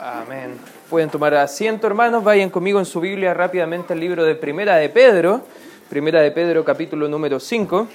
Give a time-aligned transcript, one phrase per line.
[0.00, 0.56] Amén.
[0.88, 2.22] Pueden tomar asiento, hermanos.
[2.22, 5.40] Vayan conmigo en su Biblia rápidamente al libro de Primera de Pedro,
[5.88, 7.88] Primera de Pedro, capítulo número 5.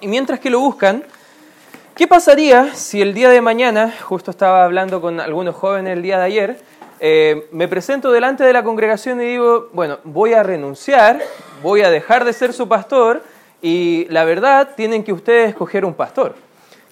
[0.00, 1.04] Y mientras que lo buscan,
[1.94, 6.18] ¿qué pasaría si el día de mañana, justo estaba hablando con algunos jóvenes el día
[6.18, 6.58] de ayer,
[6.98, 11.20] eh, me presento delante de la congregación y digo, bueno, voy a renunciar,
[11.62, 13.22] voy a dejar de ser su pastor
[13.62, 16.34] y la verdad tienen que ustedes escoger un pastor.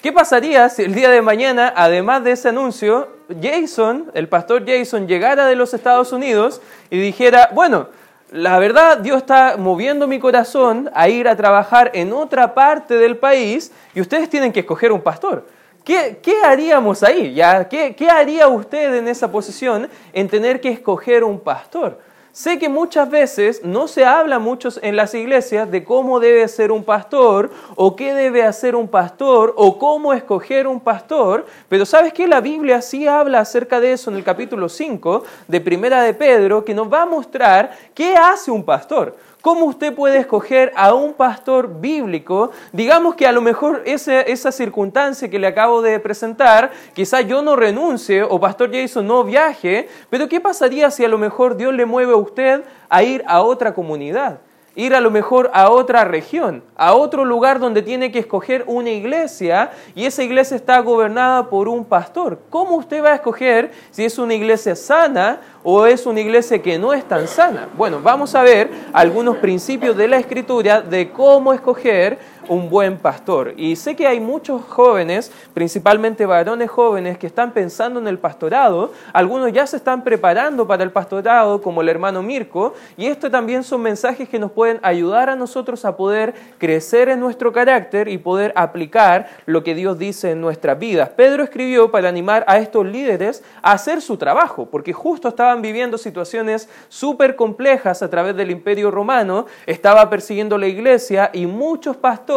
[0.01, 5.07] ¿Qué pasaría si el día de mañana, además de ese anuncio, Jason, el pastor Jason,
[5.07, 7.89] llegara de los Estados Unidos y dijera, bueno,
[8.31, 13.17] la verdad Dios está moviendo mi corazón a ir a trabajar en otra parte del
[13.17, 15.47] país y ustedes tienen que escoger un pastor?
[15.85, 17.35] ¿Qué, qué haríamos ahí?
[17.35, 17.69] ¿Ya?
[17.69, 22.01] ¿Qué, ¿Qué haría usted en esa posición en tener que escoger un pastor?
[22.37, 26.71] Sé que muchas veces no se habla mucho en las iglesias de cómo debe ser
[26.71, 32.13] un pastor o qué debe hacer un pastor o cómo escoger un pastor, pero sabes
[32.13, 36.13] que la Biblia sí habla acerca de eso en el capítulo 5 de Primera de
[36.13, 39.17] Pedro que nos va a mostrar qué hace un pastor.
[39.43, 42.51] ¿Cómo usted puede escoger a un pastor bíblico?
[42.73, 47.43] Digamos que a lo mejor esa, esa circunstancia que le acabo de presentar, quizá yo
[47.43, 51.73] no renuncie o pastor Jason no viaje, pero ¿qué pasaría si a lo mejor Dios
[51.75, 54.41] le mueve a usted a ir a otra comunidad?
[54.77, 58.91] Ir a lo mejor a otra región, a otro lugar donde tiene que escoger una
[58.91, 62.39] iglesia y esa iglesia está gobernada por un pastor.
[62.51, 66.79] ¿Cómo usted va a escoger si es una iglesia sana o es una iglesia que
[66.79, 67.69] no es tan sana?
[67.75, 72.19] Bueno, vamos a ver algunos principios de la escritura de cómo escoger
[72.49, 73.55] un buen pastor.
[73.57, 78.93] Y sé que hay muchos jóvenes, principalmente varones jóvenes, que están pensando en el pastorado.
[79.13, 82.75] Algunos ya se están preparando para el pastorado, como el hermano Mirko.
[82.97, 87.21] Y esto también son mensajes que nos pueden ayudar a nosotros a poder crecer en
[87.21, 91.09] nuestro carácter y poder aplicar lo que Dios dice en nuestras vidas.
[91.11, 95.99] Pedro escribió para animar a estos líderes a hacer su trabajo, porque justo estaban viviendo
[95.99, 102.36] situaciones súper complejas a través del imperio romano, estaba persiguiendo la iglesia y muchos pastores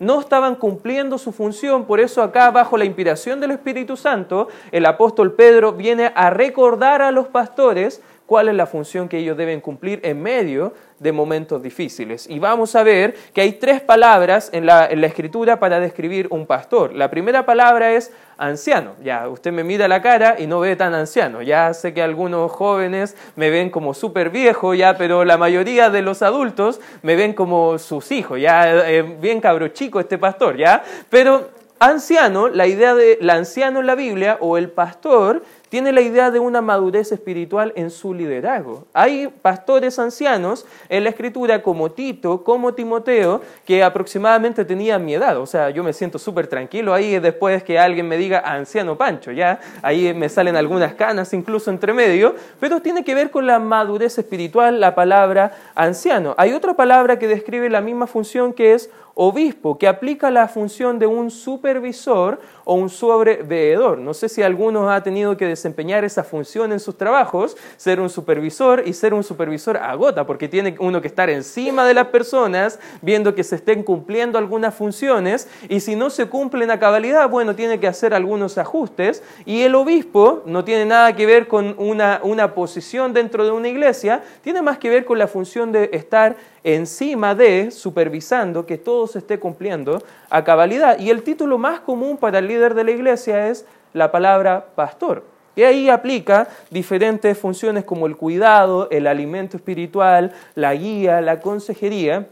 [0.00, 4.84] no estaban cumpliendo su función, por eso acá bajo la inspiración del Espíritu Santo, el
[4.84, 9.62] apóstol Pedro viene a recordar a los pastores cuál es la función que ellos deben
[9.62, 12.28] cumplir en medio de momentos difíciles.
[12.28, 16.92] Y vamos a ver que hay tres palabras en la, escritura para describir un pastor.
[16.92, 18.92] La primera palabra es anciano.
[19.02, 21.40] Ya, usted me mira la cara y no ve tan anciano.
[21.40, 26.02] Ya sé que algunos jóvenes me ven como súper viejo, ya, pero la mayoría de
[26.02, 28.38] los adultos me ven como sus hijos.
[28.38, 30.82] Ya, eh, bien cabro chico este pastor, ya.
[31.08, 36.00] Pero anciano, la idea de la anciano en la Biblia o el pastor tiene la
[36.00, 38.86] idea de una madurez espiritual en su liderazgo.
[38.92, 45.38] Hay pastores ancianos en la escritura como Tito, como Timoteo, que aproximadamente tenían mi edad.
[45.38, 49.32] O sea, yo me siento súper tranquilo ahí después que alguien me diga anciano Pancho,
[49.32, 49.60] ya.
[49.82, 54.18] Ahí me salen algunas canas incluso entre medio, pero tiene que ver con la madurez
[54.18, 56.34] espiritual la palabra anciano.
[56.38, 58.90] Hay otra palabra que describe la misma función que es
[59.20, 63.98] obispo, que aplica la función de un supervisor o un sobreveedor.
[63.98, 68.10] No sé si alguno ha tenido que desempeñar esa función en sus trabajos, ser un
[68.10, 72.78] supervisor y ser un supervisor agota, porque tiene uno que estar encima de las personas,
[73.02, 77.56] viendo que se estén cumpliendo algunas funciones, y si no se cumplen a cabalidad, bueno,
[77.56, 82.20] tiene que hacer algunos ajustes, y el obispo no tiene nada que ver con una,
[82.22, 86.36] una posición dentro de una iglesia, tiene más que ver con la función de estar
[86.74, 90.98] encima de, supervisando que todo se esté cumpliendo a cabalidad.
[90.98, 93.64] Y el título más común para el líder de la iglesia es
[93.94, 95.24] la palabra pastor.
[95.56, 102.28] Y ahí aplica diferentes funciones como el cuidado, el alimento espiritual, la guía, la consejería.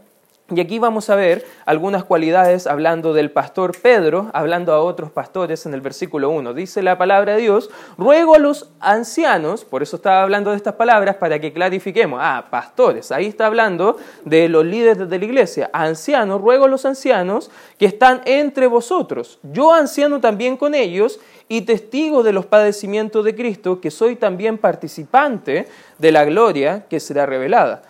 [0.49, 5.65] Y aquí vamos a ver algunas cualidades hablando del pastor Pedro, hablando a otros pastores
[5.65, 6.53] en el versículo 1.
[6.53, 10.75] Dice la palabra de Dios, ruego a los ancianos, por eso estaba hablando de estas
[10.75, 15.69] palabras, para que clarifiquemos, ah, pastores, ahí está hablando de los líderes de la iglesia,
[15.73, 21.19] ancianos, ruego a los ancianos que están entre vosotros, yo anciano también con ellos
[21.49, 25.67] y testigo de los padecimientos de Cristo, que soy también participante
[25.97, 27.81] de la gloria que será revelada.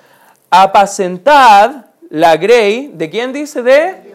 [0.50, 3.62] Apacentad la Grey, ¿de quién dice?
[3.62, 4.08] De...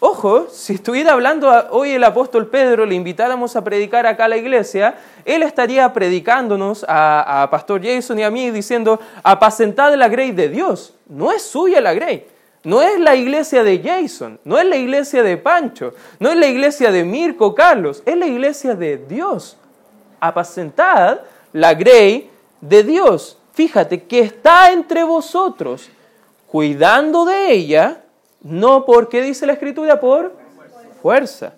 [0.00, 4.36] Ojo, si estuviera hablando hoy el apóstol Pedro, le invitáramos a predicar acá a la
[4.36, 10.50] iglesia, él estaría predicándonos a, Pastor Jason y a mí diciendo, apacentad la Grey de
[10.50, 10.94] Dios.
[11.08, 12.26] No es suya la Grey.
[12.64, 16.46] No es la iglesia de Jason, no es la iglesia de Pancho, no es la
[16.46, 19.58] iglesia de Mirko Carlos, es la iglesia de Dios.
[20.18, 21.20] Apacentad
[21.52, 22.30] la Grey
[22.62, 23.38] de Dios.
[23.52, 25.90] Fíjate que está entre vosotros
[26.54, 28.04] cuidando de ella,
[28.40, 30.36] no porque dice la escritura, por
[31.02, 31.54] fuerza,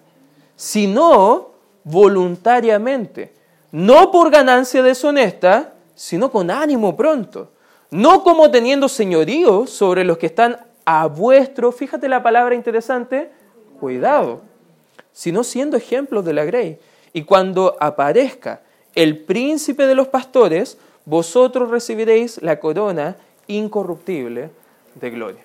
[0.55, 1.51] sino
[1.85, 3.35] voluntariamente.
[3.73, 7.51] no por ganancia deshonesta, sino con ánimo pronto,
[7.91, 10.57] no como teniendo señorío sobre los que están
[10.87, 13.31] a vuestro, fíjate la palabra interesante,
[13.79, 14.41] cuidado,
[15.13, 16.79] sino siendo ejemplos de la grey.
[17.13, 18.63] Y cuando aparezca
[18.95, 23.17] el príncipe de los pastores, vosotros recibiréis la corona
[23.47, 24.53] incorruptible
[25.01, 25.45] de gloria.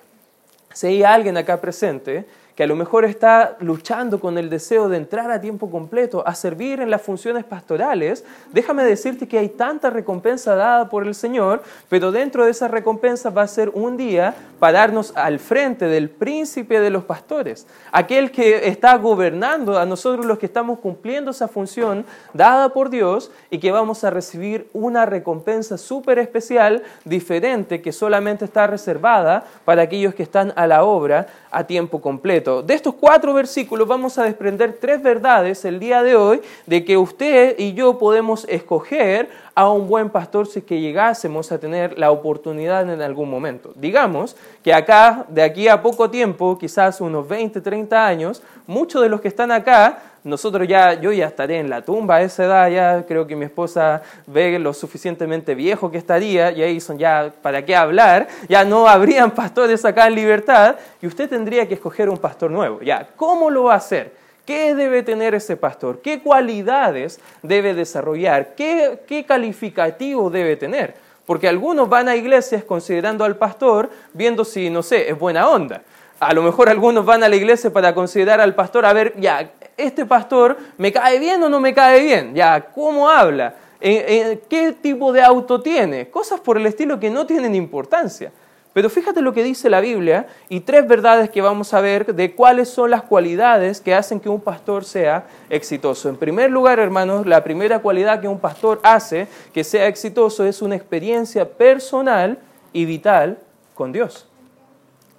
[0.72, 2.26] Si hay alguien acá presente
[2.56, 6.34] que a lo mejor está luchando con el deseo de entrar a tiempo completo, a
[6.34, 11.62] servir en las funciones pastorales, déjame decirte que hay tanta recompensa dada por el Señor,
[11.88, 16.80] pero dentro de esa recompensa va a ser un día pararnos al frente del príncipe
[16.80, 22.04] de los pastores, aquel que está gobernando a nosotros los que estamos cumpliendo esa función
[22.32, 28.44] dada por Dios y que vamos a recibir una recompensa súper especial, diferente, que solamente
[28.44, 32.41] está reservada para aquellos que están a la obra a tiempo completo.
[32.42, 36.96] De estos cuatro versículos vamos a desprender tres verdades el día de hoy de que
[36.96, 42.10] usted y yo podemos escoger a un buen pastor si que llegásemos a tener la
[42.10, 43.72] oportunidad en algún momento.
[43.76, 49.08] Digamos que acá, de aquí a poco tiempo, quizás unos 20, 30 años, muchos de
[49.08, 52.70] los que están acá, nosotros ya, yo ya estaré en la tumba a esa edad,
[52.70, 57.32] ya creo que mi esposa ve lo suficientemente viejo que estaría, y ahí son ya,
[57.42, 58.28] ¿para qué hablar?
[58.48, 62.80] Ya no habrían pastores acá en libertad, y usted tendría que escoger un pastor nuevo.
[62.82, 64.12] Ya, ¿cómo lo va a hacer?
[64.46, 66.00] ¿Qué debe tener ese pastor?
[66.02, 68.54] ¿Qué cualidades debe desarrollar?
[68.56, 70.94] ¿Qué, calificativo debe tener?
[71.26, 75.82] Porque algunos van a iglesias considerando al pastor viendo si, no sé, es buena onda.
[76.18, 79.48] A lo mejor algunos van a la iglesia para considerar al pastor, a ver, ya,
[79.76, 83.54] este pastor me cae bien o no me cae bien, ya, ¿cómo habla?
[83.80, 86.08] Eh, eh, ¿Qué tipo de auto tiene?
[86.08, 88.30] Cosas por el estilo que no tienen importancia.
[88.72, 92.34] Pero fíjate lo que dice la Biblia y tres verdades que vamos a ver de
[92.34, 96.08] cuáles son las cualidades que hacen que un pastor sea exitoso.
[96.08, 100.62] En primer lugar, hermanos, la primera cualidad que un pastor hace que sea exitoso es
[100.62, 102.38] una experiencia personal
[102.72, 103.38] y vital
[103.74, 104.26] con Dios.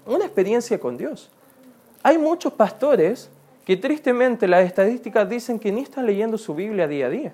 [0.08, 1.30] Una experiencia con Dios.
[2.02, 3.30] Hay muchos pastores
[3.66, 7.34] que tristemente las estadísticas dicen que ni están leyendo su Biblia día a día.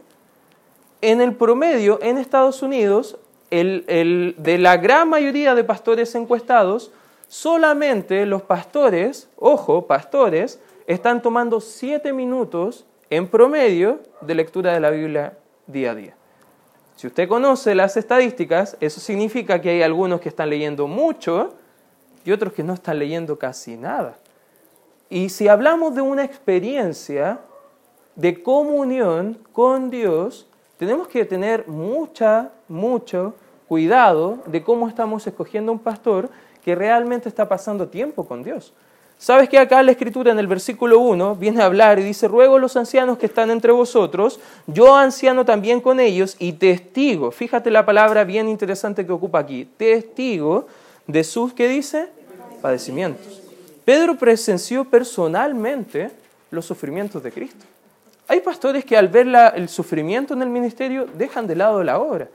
[1.01, 3.17] En el promedio, en Estados Unidos,
[3.49, 6.91] de la gran mayoría de pastores encuestados,
[7.27, 14.91] solamente los pastores, ojo, pastores, están tomando siete minutos en promedio de lectura de la
[14.91, 15.37] Biblia
[15.67, 16.15] día a día.
[16.95, 21.55] Si usted conoce las estadísticas, eso significa que hay algunos que están leyendo mucho
[22.25, 24.17] y otros que no están leyendo casi nada.
[25.09, 27.39] Y si hablamos de una experiencia
[28.15, 30.47] de comunión con Dios,
[30.77, 33.33] tenemos que tener mucha, mucho
[33.67, 36.29] cuidado de cómo estamos escogiendo un pastor
[36.63, 38.73] que realmente está pasando tiempo con Dios.
[39.17, 42.55] ¿Sabes que acá la escritura en el versículo 1 viene a hablar y dice, ruego
[42.55, 47.69] a los ancianos que están entre vosotros, yo anciano también con ellos y testigo, fíjate
[47.69, 50.67] la palabra bien interesante que ocupa aquí, testigo
[51.05, 52.07] de sus, ¿qué dice?
[52.61, 53.48] Padecimientos.
[53.89, 56.11] Pedro presenció personalmente
[56.51, 57.65] los sufrimientos de Cristo.
[58.27, 59.25] Hay pastores que al ver
[59.55, 62.27] el sufrimiento en el ministerio dejan de lado la obra.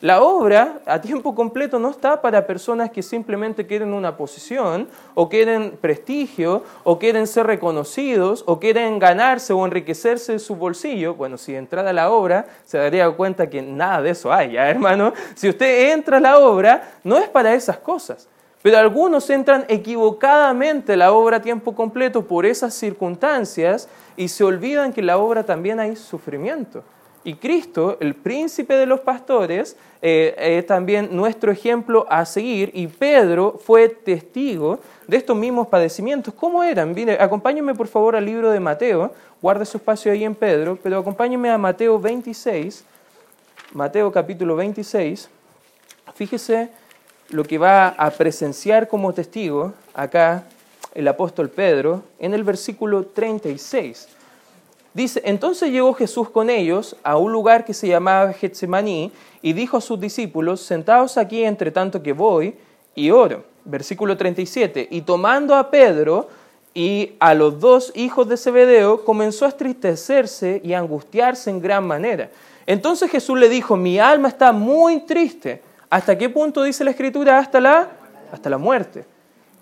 [0.00, 5.28] La obra a tiempo completo no está para personas que simplemente quieren una posición o
[5.28, 11.14] quieren prestigio o quieren ser reconocidos o quieren ganarse o enriquecerse su bolsillo.
[11.14, 14.70] Bueno, si entrara a la obra se daría cuenta que nada de eso hay, ¿ya,
[14.70, 15.12] hermano?
[15.34, 18.28] Si usted entra a la obra no es para esas cosas.
[18.62, 24.44] Pero algunos entran equivocadamente a la obra a tiempo completo por esas circunstancias y se
[24.44, 26.84] olvidan que en la obra también hay sufrimiento.
[27.24, 32.88] Y Cristo, el príncipe de los pastores, eh, es también nuestro ejemplo a seguir y
[32.88, 36.34] Pedro fue testigo de estos mismos padecimientos.
[36.34, 36.92] ¿Cómo eran?
[36.94, 40.98] Mire, acompáñenme por favor al libro de Mateo, guarde su espacio ahí en Pedro, pero
[40.98, 42.84] acompáñenme a Mateo 26,
[43.72, 45.28] Mateo capítulo 26.
[46.14, 46.70] Fíjese
[47.32, 50.44] lo que va a presenciar como testigo acá
[50.94, 54.08] el apóstol Pedro en el versículo 36.
[54.92, 59.10] Dice, entonces llegó Jesús con ellos a un lugar que se llamaba Getsemaní
[59.40, 62.54] y dijo a sus discípulos, sentaos aquí entre tanto que voy
[62.94, 63.44] y oro.
[63.64, 66.28] Versículo 37, y tomando a Pedro
[66.74, 71.86] y a los dos hijos de Zebedeo, comenzó a estristecerse y a angustiarse en gran
[71.86, 72.28] manera.
[72.66, 75.62] Entonces Jesús le dijo, mi alma está muy triste
[75.92, 77.36] ¿Hasta qué punto dice la escritura?
[77.36, 77.86] Hasta la,
[78.32, 79.04] hasta la muerte.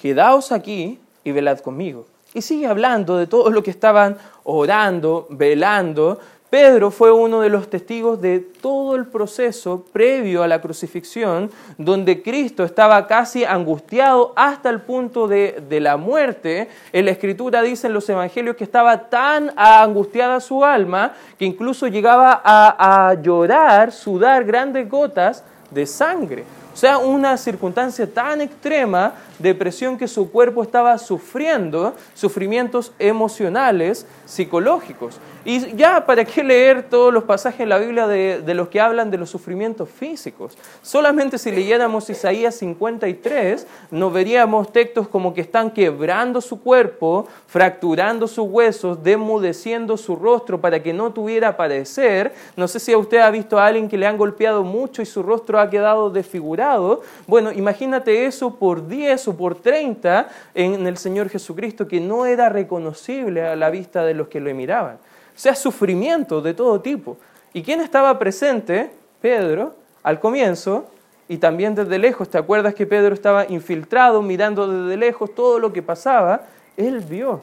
[0.01, 2.07] Quedaos aquí y velad conmigo.
[2.35, 7.69] Y sigue hablando de todo lo que estaban orando, velando, Pedro fue uno de los
[7.69, 14.71] testigos de todo el proceso previo a la crucifixión, donde Cristo estaba casi angustiado hasta
[14.71, 16.69] el punto de, la muerte.
[16.93, 22.41] En la escritura dicen los evangelios que estaba tan angustiada su alma que incluso llegaba
[22.45, 26.45] a llorar, sudar grandes gotas de sangre.
[26.73, 34.07] O sea, una circunstancia tan extrema de presión que su cuerpo estaba sufriendo, sufrimientos emocionales,
[34.27, 35.19] psicológicos.
[35.45, 39.11] Y ya, ¿para qué leer todos los pasajes en la Biblia de, los que hablan
[39.11, 40.59] de los sufrimientos físicos?
[40.83, 48.29] Solamente si leyéramos Isaías 53, nos veríamos textos como que están quebrando su cuerpo, fracturando
[48.29, 52.35] sus huesos, demudeciendo su rostro para que no tuviera parecer.
[52.57, 55.23] No sé si usted ha visto a alguien que le han golpeado mucho y su
[55.23, 56.60] rostro ha quedado desfigurado.
[57.27, 62.49] Bueno, imagínate eso por 10 o por 30 en el Señor Jesucristo, que no era
[62.49, 64.99] reconocible a la vista de los que lo miraban
[65.41, 67.17] sea sufrimiento de todo tipo.
[67.55, 68.91] ¿Y quién estaba presente?
[69.23, 70.85] Pedro, al comienzo,
[71.29, 72.29] y también desde lejos.
[72.29, 76.43] ¿Te acuerdas que Pedro estaba infiltrado, mirando desde lejos todo lo que pasaba?
[76.77, 77.43] Él vio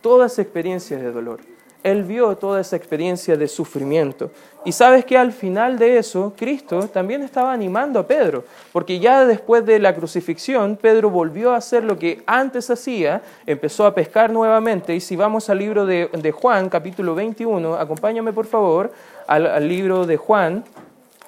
[0.00, 1.40] toda esa experiencia de dolor
[1.86, 4.32] él vio toda esa experiencia de sufrimiento.
[4.64, 9.24] Y sabes que al final de eso, Cristo también estaba animando a Pedro, porque ya
[9.24, 14.32] después de la crucifixión, Pedro volvió a hacer lo que antes hacía, empezó a pescar
[14.32, 14.96] nuevamente.
[14.96, 18.92] Y si vamos al libro de, Juan, capítulo 21, acompáñame por favor
[19.28, 20.64] al, al libro de Juan,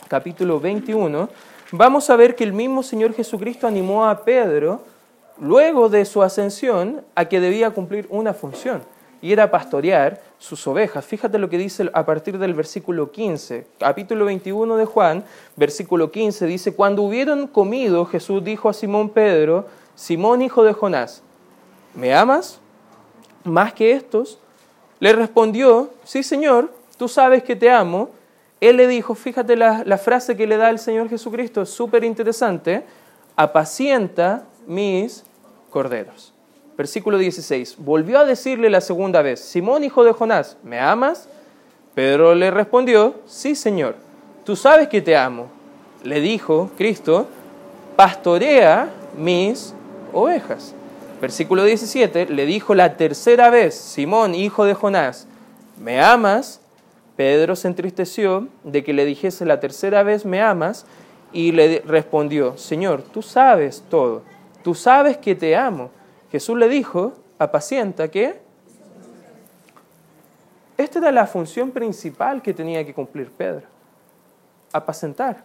[0.09, 1.29] capítulo 21,
[1.71, 4.83] vamos a ver que el mismo Señor Jesucristo animó a Pedro,
[5.41, 8.83] luego de su ascensión, a que debía cumplir una función
[9.21, 11.05] y era pastorear sus ovejas.
[11.05, 15.25] Fíjate lo que dice a partir del versículo 15, capítulo 21 de Juan,
[15.57, 21.23] versículo 15, dice, cuando hubieron comido, Jesús dijo a Simón Pedro, Simón hijo de Jonás,
[21.95, 22.61] ¿me amas
[23.45, 24.39] más que estos?
[25.01, 28.11] Le respondió, sí Señor, tú sabes que te amo.
[28.61, 32.85] Él le dijo, fíjate la, frase que le da el Señor Jesucristo, es súper interesante,
[33.37, 35.25] apacienta mis
[35.71, 36.35] corderos.
[36.79, 37.75] Versículo 16.
[37.79, 41.29] Volvió a decirle la segunda vez, Simón hijo de Jonás, ¿me amas?
[41.97, 43.97] Pedro le respondió, sí Señor,
[44.45, 45.49] tú sabes que te amo.
[46.05, 47.27] Le dijo Cristo,
[47.97, 49.75] pastorea mis
[50.13, 50.73] ovejas.
[51.21, 55.27] Versículo 17, le dijo la tercera vez, Simón, hijo de Jonás,
[55.83, 56.61] ¿me amas?
[57.17, 60.87] Pedro se entristeció de que le dijese la tercera vez, ¿me amas?
[61.33, 64.23] Y le respondió, Señor, tú sabes todo,
[64.63, 65.91] tú sabes que te amo.
[66.31, 68.41] Jesús le dijo, apacienta que
[70.77, 73.67] esta era la función principal que tenía que cumplir Pedro.
[74.73, 75.43] Apacentar,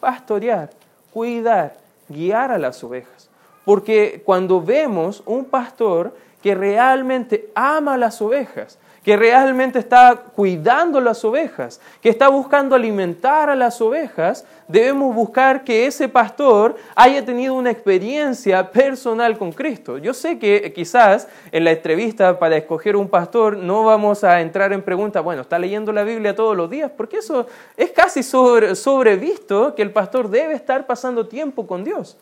[0.00, 0.70] pastorear,
[1.12, 1.76] cuidar,
[2.08, 3.30] guiar a las ovejas.
[3.64, 11.00] Porque cuando vemos un pastor que realmente ama a las ovejas, que realmente está cuidando
[11.00, 17.24] las ovejas, que está buscando alimentar a las ovejas, debemos buscar que ese pastor haya
[17.24, 19.98] tenido una experiencia personal con Cristo.
[19.98, 24.72] Yo sé que quizás en la entrevista para escoger un pastor no vamos a entrar
[24.72, 26.90] en preguntas, bueno, ¿está leyendo la Biblia todos los días?
[26.96, 32.16] Porque eso es casi sobre, sobrevisto que el pastor debe estar pasando tiempo con Dios.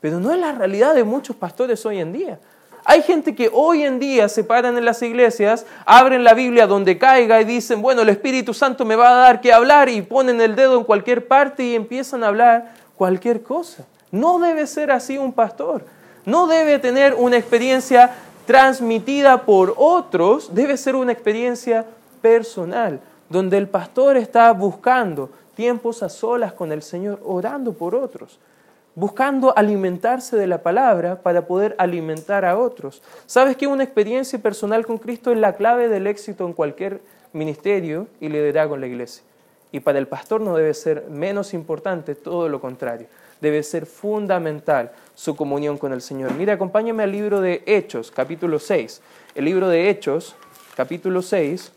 [0.00, 2.38] Pero no es la realidad de muchos pastores hoy en día.
[2.88, 6.98] Hay gente que hoy en día se paran en las iglesias, abren la Biblia donde
[6.98, 10.40] caiga y dicen, bueno, el Espíritu Santo me va a dar que hablar y ponen
[10.40, 13.84] el dedo en cualquier parte y empiezan a hablar cualquier cosa.
[14.12, 15.84] No debe ser así un pastor.
[16.24, 18.14] No debe tener una experiencia
[18.46, 21.84] transmitida por otros, debe ser una experiencia
[22.22, 28.38] personal, donde el pastor está buscando tiempos a solas con el Señor, orando por otros
[28.96, 33.02] buscando alimentarse de la palabra para poder alimentar a otros.
[33.26, 37.02] ¿Sabes que una experiencia personal con Cristo es la clave del éxito en cualquier
[37.34, 39.22] ministerio y liderazgo en la iglesia?
[39.70, 43.06] Y para el pastor no debe ser menos importante, todo lo contrario.
[43.42, 46.32] Debe ser fundamental su comunión con el Señor.
[46.32, 49.02] Mira, acompáñame al libro de Hechos, capítulo 6.
[49.34, 50.34] El libro de Hechos,
[50.74, 51.70] capítulo 6.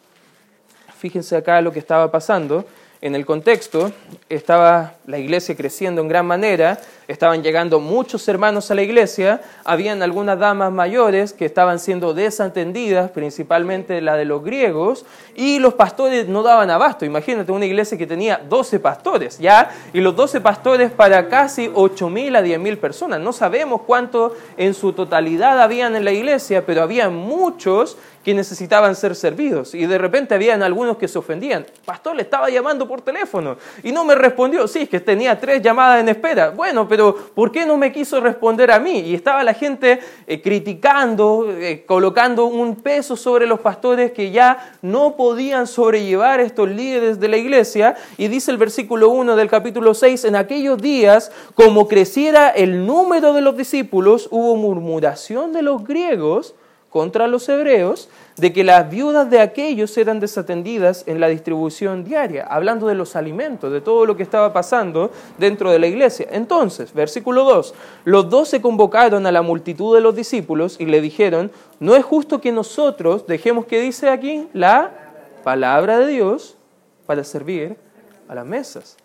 [0.97, 2.63] Fíjense acá lo que estaba pasando.
[3.01, 3.93] En el contexto
[4.27, 10.03] estaba la iglesia creciendo en gran manera, estaban llegando muchos hermanos a la iglesia, habían
[10.03, 16.27] algunas damas mayores que estaban siendo desatendidas, principalmente la de los griegos, y los pastores
[16.27, 17.05] no daban abasto.
[17.05, 19.71] Imagínate una iglesia que tenía 12 pastores, ¿ya?
[19.93, 23.21] Y los 12 pastores para casi 8.000 a 10.000 personas.
[23.21, 27.97] No sabemos cuánto en su totalidad habían en la iglesia, pero había muchos
[28.33, 29.73] necesitaban ser servidos.
[29.73, 31.65] Y de repente habían algunos que se ofendían.
[31.85, 34.67] Pastor, le estaba llamando por teléfono y no me respondió.
[34.67, 36.49] Sí, que tenía tres llamadas en espera.
[36.49, 38.99] Bueno, pero ¿por qué no me quiso responder a mí?
[38.99, 44.77] Y estaba la gente eh, criticando, eh, colocando un peso sobre los pastores que ya
[44.81, 47.95] no podían sobrellevar estos líderes de la iglesia.
[48.17, 53.33] Y dice el versículo 1 del capítulo 6, en aquellos días, como creciera el número
[53.33, 56.55] de los discípulos, hubo murmuración de los griegos
[56.89, 62.45] contra los hebreos de que las viudas de aquellos eran desatendidas en la distribución diaria,
[62.45, 66.27] hablando de los alimentos, de todo lo que estaba pasando dentro de la iglesia.
[66.31, 67.73] Entonces, versículo 2,
[68.05, 72.03] los dos se convocaron a la multitud de los discípulos y le dijeron, no es
[72.03, 74.91] justo que nosotros dejemos que dice aquí la
[75.43, 76.55] palabra de Dios
[77.05, 77.77] para servir
[78.27, 78.97] a las mesas.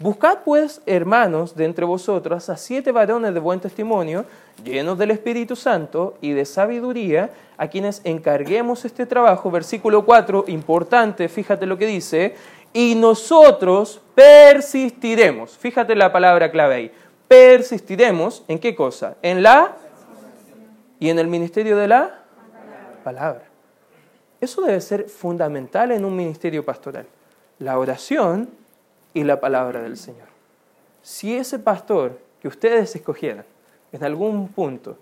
[0.00, 4.24] Buscad pues, hermanos, de entre vosotros a siete varones de buen testimonio,
[4.62, 9.50] llenos del Espíritu Santo y de sabiduría, a quienes encarguemos este trabajo.
[9.50, 12.36] Versículo 4, importante, fíjate lo que dice,
[12.72, 15.58] y nosotros persistiremos.
[15.58, 16.92] Fíjate la palabra clave ahí.
[17.26, 19.16] Persistiremos en qué cosa?
[19.20, 19.76] En la
[21.00, 22.22] y en el ministerio de la
[23.02, 23.42] palabra.
[24.40, 27.06] Eso debe ser fundamental en un ministerio pastoral.
[27.58, 28.48] La oración
[29.14, 30.28] y la palabra del Señor.
[31.02, 33.44] Si ese pastor que ustedes escogieran
[33.92, 34.96] en algún punto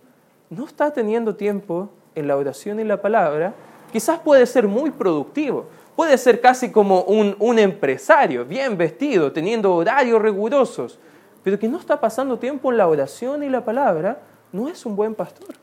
[0.50, 3.54] no está teniendo tiempo en la oración y la palabra,
[3.92, 9.74] quizás puede ser muy productivo, puede ser casi como un, un empresario, bien vestido, teniendo
[9.74, 10.98] horarios rigurosos,
[11.42, 14.20] pero que no está pasando tiempo en la oración y la palabra,
[14.52, 15.54] no es un buen pastor,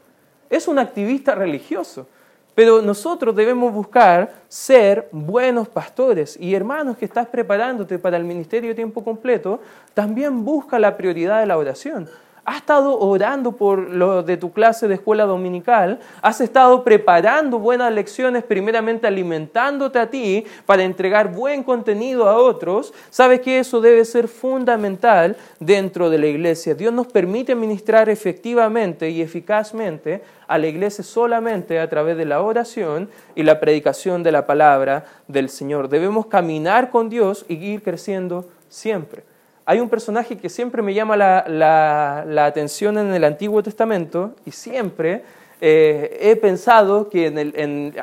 [0.50, 2.08] es un activista religioso.
[2.56, 8.70] Pero nosotros debemos buscar ser buenos pastores y hermanos que estás preparándote para el ministerio
[8.70, 9.60] de tiempo completo,
[9.94, 12.08] también busca la prioridad de la oración.
[12.46, 17.94] Has estado orando por lo de tu clase de escuela dominical, has estado preparando buenas
[17.94, 22.94] lecciones, primeramente alimentándote a ti para entregar buen contenido a otros.
[23.10, 26.76] Sabes que eso debe ser fundamental dentro de la iglesia.
[26.76, 32.42] Dios nos permite ministrar efectivamente y eficazmente a la iglesia solamente a través de la
[32.42, 35.88] oración y la predicación de la palabra del Señor.
[35.88, 39.33] Debemos caminar con Dios y ir creciendo siempre
[39.66, 45.24] hay un personaje que siempre me llama la, atención en el Antiguo Testamento y siempre
[45.62, 47.28] eh, he pensado que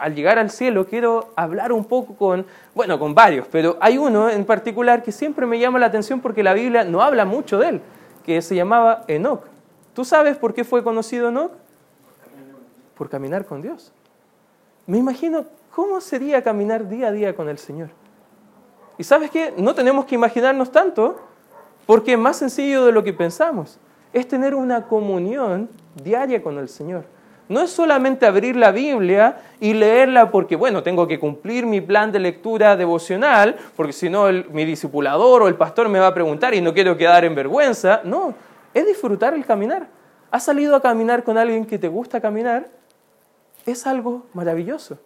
[0.00, 4.30] al llegar al cielo quiero hablar un poco con, bueno, con varios, pero hay uno
[4.30, 7.68] en particular que siempre me llama la atención porque la Biblia no habla mucho de
[7.68, 7.80] él,
[8.24, 9.44] que se llamaba Enoch.
[9.94, 11.52] ¿Tú sabes por qué fue conocido Enoch?
[12.96, 13.92] Por caminar con Dios.
[14.86, 17.90] Me imagino cómo sería caminar día a día con el Señor.
[18.96, 21.29] Y sabes qué, no tenemos que imaginarnos tanto,
[21.90, 23.80] porque más sencillo de lo que pensamos.
[24.12, 25.68] Es tener una comunión
[26.04, 27.02] diaria con el Señor.
[27.48, 32.12] No es solamente abrir la Biblia y leerla porque, bueno, tengo que cumplir mi plan
[32.12, 36.54] de lectura devocional, porque si no mi discipulador o el pastor me va a preguntar
[36.54, 38.02] y no quiero quedar en vergüenza.
[38.04, 38.34] No,
[38.72, 39.88] es disfrutar el caminar.
[40.30, 42.68] ¿Has salido a caminar con alguien que te gusta caminar?
[43.66, 44.96] Es algo maravilloso.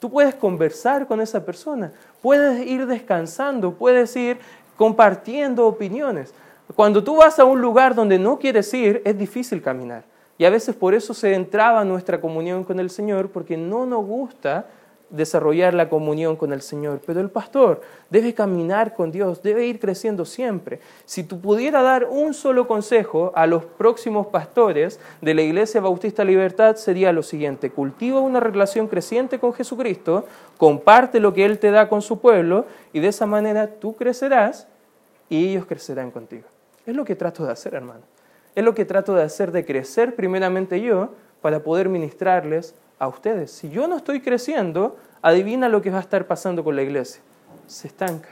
[0.00, 4.38] Tú puedes conversar con esa persona, puedes ir descansando, puedes ir
[4.80, 6.32] compartiendo opiniones.
[6.74, 10.04] Cuando tú vas a un lugar donde no quieres ir, es difícil caminar.
[10.38, 14.02] Y a veces por eso se entraba nuestra comunión con el Señor, porque no nos
[14.06, 14.64] gusta
[15.10, 17.00] desarrollar la comunión con el Señor.
[17.04, 20.80] Pero el pastor debe caminar con Dios, debe ir creciendo siempre.
[21.04, 26.24] Si tú pudieras dar un solo consejo a los próximos pastores de la Iglesia Bautista
[26.24, 27.70] Libertad, sería lo siguiente.
[27.70, 30.24] Cultiva una relación creciente con Jesucristo,
[30.56, 34.66] comparte lo que Él te da con su pueblo y de esa manera tú crecerás
[35.28, 36.44] y ellos crecerán contigo.
[36.86, 38.02] Es lo que trato de hacer, hermano.
[38.54, 43.50] Es lo que trato de hacer, de crecer primeramente yo para poder ministrarles a ustedes.
[43.50, 47.20] Si yo no estoy creciendo, adivina lo que va a estar pasando con la iglesia.
[47.66, 48.28] Se estanca.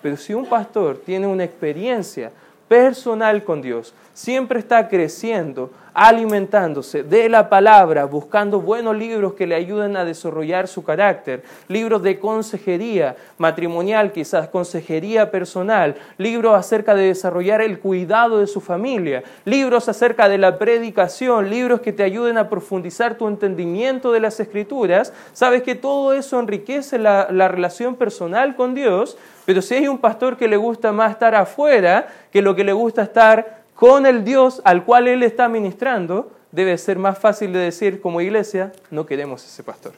[0.00, 2.30] Pero si un pastor tiene una experiencia
[2.68, 9.54] personal con Dios, siempre está creciendo, alimentándose de la palabra, buscando buenos libros que le
[9.54, 17.08] ayuden a desarrollar su carácter, libros de consejería matrimonial, quizás consejería personal, libros acerca de
[17.08, 22.38] desarrollar el cuidado de su familia, libros acerca de la predicación, libros que te ayuden
[22.38, 27.96] a profundizar tu entendimiento de las escrituras, sabes que todo eso enriquece la, la relación
[27.96, 32.42] personal con Dios, pero si hay un pastor que le gusta más estar afuera que
[32.42, 36.98] lo que le gusta estar con el Dios al cual él está ministrando, debe ser
[36.98, 39.92] más fácil de decir como iglesia, no queremos ese pastor.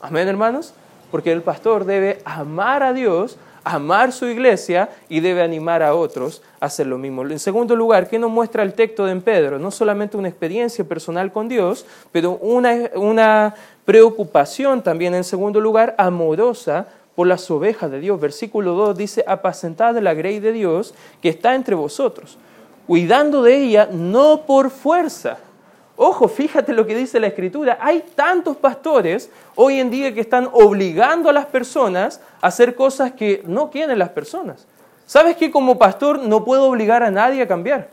[0.00, 0.74] Amén, hermanos,
[1.10, 6.42] porque el pastor debe amar a Dios amar su iglesia y debe animar a otros
[6.60, 7.22] a hacer lo mismo.
[7.22, 9.58] En segundo lugar, ¿qué nos muestra el texto de Pedro?
[9.58, 13.54] No solamente una experiencia personal con Dios, pero una, una
[13.84, 18.18] preocupación también, en segundo lugar, amorosa por las ovejas de Dios.
[18.18, 22.38] Versículo 2 dice, apacentad la grey de Dios que está entre vosotros,
[22.88, 25.36] cuidando de ella no por fuerza.
[25.94, 27.76] Ojo, fíjate lo que dice la escritura.
[27.82, 33.12] Hay tantos pastores hoy en día que están obligando a las personas a hacer cosas
[33.12, 34.66] que no quieren las personas.
[35.04, 37.90] ¿Sabes que como pastor no puedo obligar a nadie a cambiar?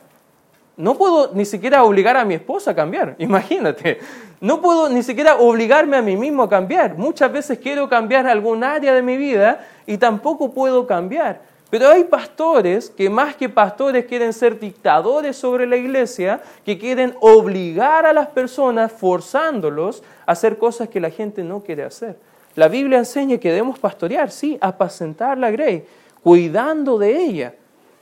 [0.77, 3.99] No puedo ni siquiera obligar a mi esposa a cambiar, imagínate.
[4.39, 6.97] No puedo ni siquiera obligarme a mí mismo a cambiar.
[6.97, 11.41] Muchas veces quiero cambiar algún área de mi vida y tampoco puedo cambiar.
[11.69, 17.15] Pero hay pastores que más que pastores quieren ser dictadores sobre la iglesia, que quieren
[17.19, 22.17] obligar a las personas, forzándolos a hacer cosas que la gente no quiere hacer.
[22.55, 25.85] La Biblia enseña que debemos pastorear, sí, apacentar la grey,
[26.23, 27.55] cuidando de ella.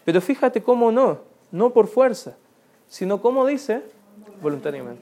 [0.06, 1.20] Pero fíjate cómo no,
[1.52, 2.36] no por fuerza,
[2.90, 3.82] sino como dice,
[4.42, 5.02] voluntariamente.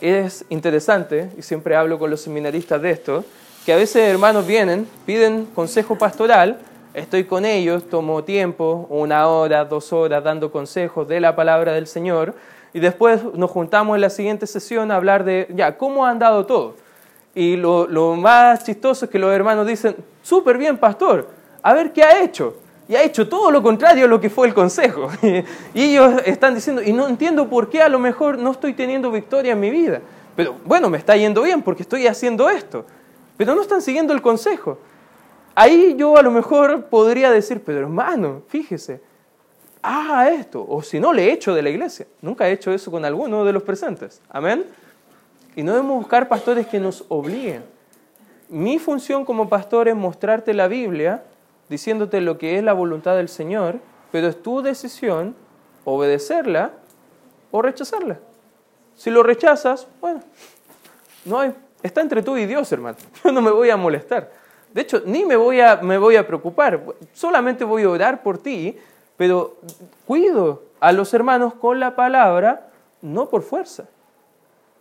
[0.00, 3.24] Es interesante, y siempre hablo con los seminaristas de esto,
[3.64, 6.60] que a veces hermanos vienen, piden consejo pastoral,
[6.96, 11.86] estoy con ellos, tomo tiempo, una hora, dos horas, dando consejos de la palabra del
[11.86, 12.34] Señor,
[12.72, 16.46] y después nos juntamos en la siguiente sesión a hablar de, ya, ¿cómo ha andado
[16.46, 16.74] todo?
[17.34, 21.28] Y lo, lo más chistoso es que los hermanos dicen, súper bien, pastor,
[21.62, 22.56] a ver qué ha hecho
[22.88, 25.08] y ha hecho todo lo contrario a lo que fue el consejo.
[25.74, 29.10] y ellos están diciendo, y no entiendo por qué a lo mejor no estoy teniendo
[29.10, 30.00] victoria en mi vida.
[30.34, 32.84] Pero bueno, me está yendo bien porque estoy haciendo esto.
[33.36, 34.78] Pero no están siguiendo el consejo.
[35.58, 39.00] Ahí yo a lo mejor podría decir, pero hermano, fíjese,
[39.80, 40.66] haga esto.
[40.68, 42.06] O si no, le echo de la iglesia.
[42.20, 44.20] Nunca he hecho eso con alguno de los presentes.
[44.28, 44.66] Amén.
[45.54, 47.64] Y no debemos buscar pastores que nos obliguen.
[48.50, 51.24] Mi función como pastor es mostrarte la Biblia
[51.70, 53.80] diciéndote lo que es la voluntad del Señor,
[54.12, 55.34] pero es tu decisión
[55.84, 56.72] obedecerla
[57.50, 58.18] o rechazarla.
[58.94, 60.20] Si lo rechazas, bueno,
[61.24, 62.98] no hay, está entre tú y Dios, hermano.
[63.24, 64.44] Yo no me voy a molestar.
[64.76, 66.82] De hecho, ni me voy a, preocupar.
[67.14, 68.76] Solamente voy a orar por ti,
[69.16, 69.56] pero
[70.04, 72.68] cuido a los hermanos con la palabra,
[73.00, 73.86] no por fuerza.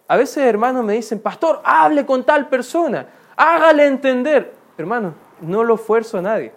[0.10, 4.52] A veces hermanos me dicen, pastor, hable con tal persona, hágale entender.
[4.78, 6.52] Hermano, no lo fuerzo a nadie.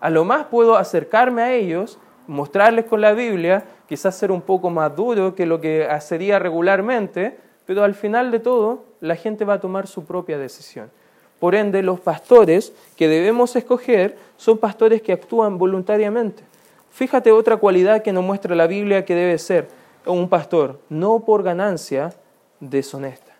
[0.00, 4.70] A lo más puedo acercarme a ellos, mostrarles con la Biblia, quizás ser un poco
[4.70, 9.54] más duro que lo que sería regularmente, pero al final de todo la gente va
[9.54, 10.90] a tomar su propia decisión.
[11.38, 16.42] Por ende, los pastores que debemos escoger son pastores que actúan voluntariamente.
[16.90, 19.68] Fíjate otra cualidad que nos muestra la Biblia que debe ser
[20.04, 22.12] un pastor, no por ganancia
[22.60, 23.32] deshonesta.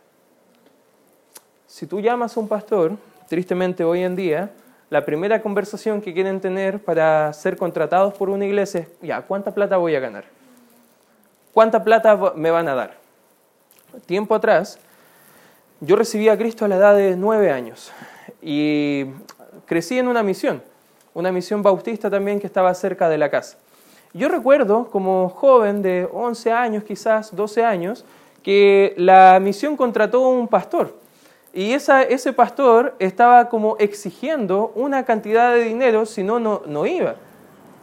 [1.66, 2.92] Si tú llamas a un pastor,
[3.28, 4.50] tristemente hoy en día,
[4.90, 9.52] la primera conversación que quieren tener para ser contratados por una iglesia es, ya, ¿cuánta
[9.52, 10.24] plata voy a ganar?
[11.52, 12.96] ¿Cuánta plata me van a dar?
[14.06, 14.78] Tiempo atrás,
[15.80, 17.92] yo recibí a Cristo a la edad de nueve años
[18.42, 19.06] y
[19.66, 20.62] crecí en una misión,
[21.14, 23.58] una misión bautista también que estaba cerca de la casa.
[24.12, 28.04] Yo recuerdo como joven de 11 años, quizás 12 años,
[28.42, 30.94] que la misión contrató un pastor
[31.52, 37.16] y ese pastor estaba como exigiendo una cantidad de dinero, si no, no iba.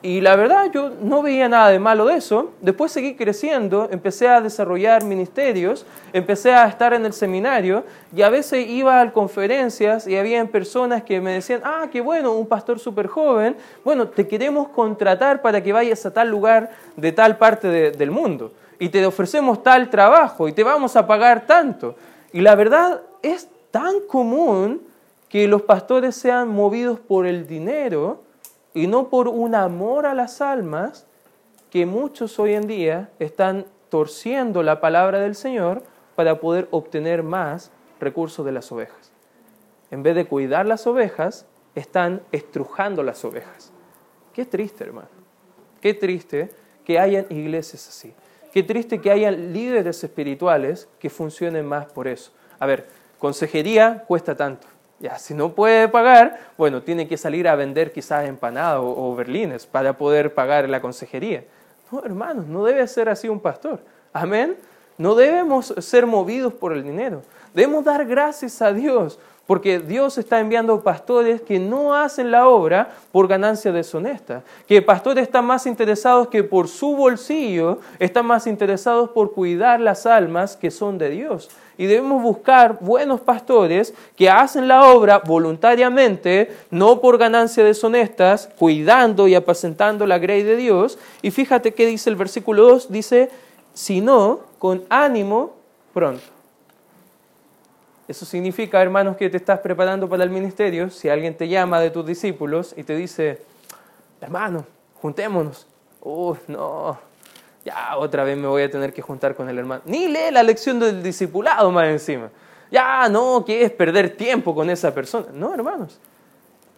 [0.06, 2.52] Y la verdad yo no veía nada de malo de eso.
[2.62, 7.84] Después seguí creciendo, empecé a desarrollar ministerios, empecé a estar en el seminario
[8.16, 12.34] y a veces iba a conferencias y había personas que me decían, ah, qué bueno,
[12.34, 17.12] un pastor súper joven, bueno, te queremos contratar para que vayas a tal lugar de
[17.12, 21.96] tal parte del mundo y te ofrecemos tal trabajo y te vamos a pagar tanto.
[22.32, 24.84] Y la verdad es tan común
[25.30, 28.25] que los pastores sean movidos por el dinero
[28.76, 31.08] y no por un amor a las almas,
[31.72, 35.82] que muchos hoy en día están torciendo la palabra del Señor
[36.16, 39.12] para poder obtener más recursos de las ovejas.
[39.92, 43.72] En vez de cuidar las ovejas, están estrujando las ovejas.
[44.34, 45.08] Qué triste, hermano.
[45.80, 46.52] Qué triste
[46.84, 48.14] que hayan iglesias así.
[48.52, 52.32] Qué triste que hayan líderes espirituales que funcionen más por eso.
[52.60, 52.88] A ver,
[53.20, 54.68] consejería cuesta tanto.
[55.00, 59.16] Ya, si no puede pagar, bueno, tiene que salir a vender quizás empanadas o, o
[59.16, 61.44] berlines para poder pagar la consejería.
[61.92, 63.80] No, hermanos, no debe ser así un pastor.
[64.14, 64.56] Amén.
[64.98, 67.22] No debemos ser movidos por el dinero.
[67.54, 72.96] Debemos dar gracias a Dios Porque Dios está enviando pastores que no hacen la obra
[73.12, 74.44] por ganancia deshonesta.
[74.68, 80.08] Que pastores están más interesados que por su bolsillo, están más interesados por cuidar las
[80.08, 81.50] almas que son de Dios.
[81.78, 89.28] Y debemos buscar buenos pastores que hacen la obra voluntariamente, no por ganancia deshonestas, cuidando
[89.28, 90.98] y apacentando la grey de Dios.
[91.22, 93.30] Y fíjate qué dice el versículo 2, dice,
[93.76, 95.54] sino con ánimo
[95.94, 96.35] pronto.
[98.08, 100.90] Eso significa, hermanos, que te estás preparando para el ministerio.
[100.90, 103.42] Si alguien te llama de tus discípulos y te dice,
[104.22, 104.66] hermano,
[105.02, 105.66] juntémonos.
[106.02, 107.00] Oh, no,
[107.66, 109.82] ya otra vez me voy a tener que juntar con el hermano.
[109.86, 112.30] Ni lee la lección del discipulado más encima.
[112.72, 115.28] Ya no quieres perder tiempo con esa persona.
[115.34, 116.00] No, hermanos.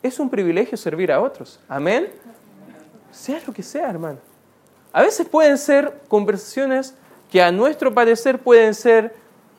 [0.01, 1.59] Es un privilegio servir a otros.
[1.67, 2.09] Amén.
[3.11, 4.19] Sea lo que sea, hermano.
[4.93, 6.95] A veces pueden ser conversaciones
[7.29, 9.13] que a nuestro parecer pueden ser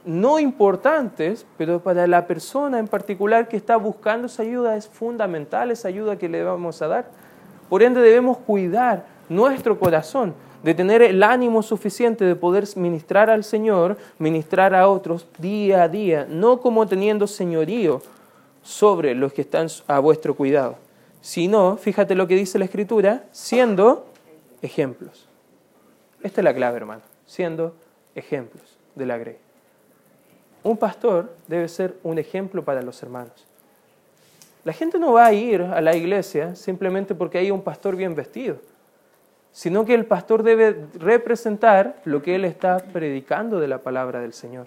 [0.09, 5.71] no importantes, pero para la persona en particular que está buscando esa ayuda es fundamental
[5.71, 7.11] esa ayuda que le vamos a dar.
[7.69, 13.45] Por ende debemos cuidar nuestro corazón, de tener el ánimo suficiente de poder ministrar al
[13.45, 18.01] Señor, ministrar a otros día a día, no como teniendo señorío
[18.63, 20.77] sobre los que están a vuestro cuidado,
[21.21, 24.07] sino, fíjate lo que dice la Escritura, siendo
[24.63, 25.29] ejemplos.
[26.23, 27.77] Esta es la clave, hermano, siendo
[28.15, 29.48] ejemplos de la grey.
[30.69, 33.47] Un pastor debe ser un ejemplo para los hermanos.
[34.65, 38.15] La gente no va a ir a la iglesia simplemente porque hay un pastor bien
[38.15, 38.57] vestido,
[39.51, 44.35] sino que el pastor debe representar lo que él está predicando de la palabra del
[44.35, 44.67] Señor.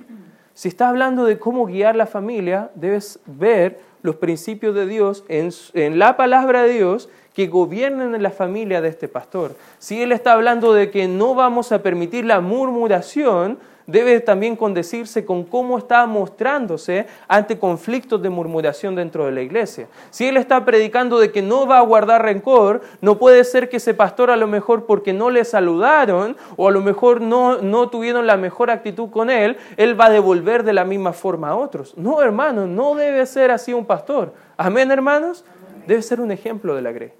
[0.55, 5.99] Si está hablando de cómo guiar la familia, debes ver los principios de Dios en,
[5.99, 9.55] la palabra de Dios que gobiernen en la familia de este pastor.
[9.77, 13.59] Si él está hablando de que no vamos a permitir la murmuración,
[13.91, 19.87] debe también condecirse con cómo está mostrándose ante conflictos de murmuración dentro de la iglesia.
[20.09, 23.77] Si él está predicando de que no va a guardar rencor, no puede ser que
[23.77, 27.89] ese pastor a lo mejor porque no le saludaron o a lo mejor no, no
[27.89, 31.55] tuvieron la mejor actitud con él, él va a devolver de la misma forma a
[31.55, 31.97] otros.
[31.97, 34.33] No, hermano, no debe ser así un pastor.
[34.57, 35.43] Amén, hermanos.
[35.87, 37.11] Debe ser un ejemplo de la grey.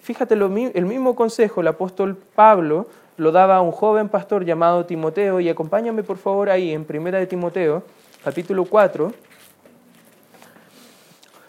[0.00, 5.48] Fíjate, el mismo consejo el apóstol Pablo lo daba un joven pastor llamado Timoteo, y
[5.48, 7.82] acompáñame por favor ahí en Primera de Timoteo,
[8.24, 9.12] capítulo 4.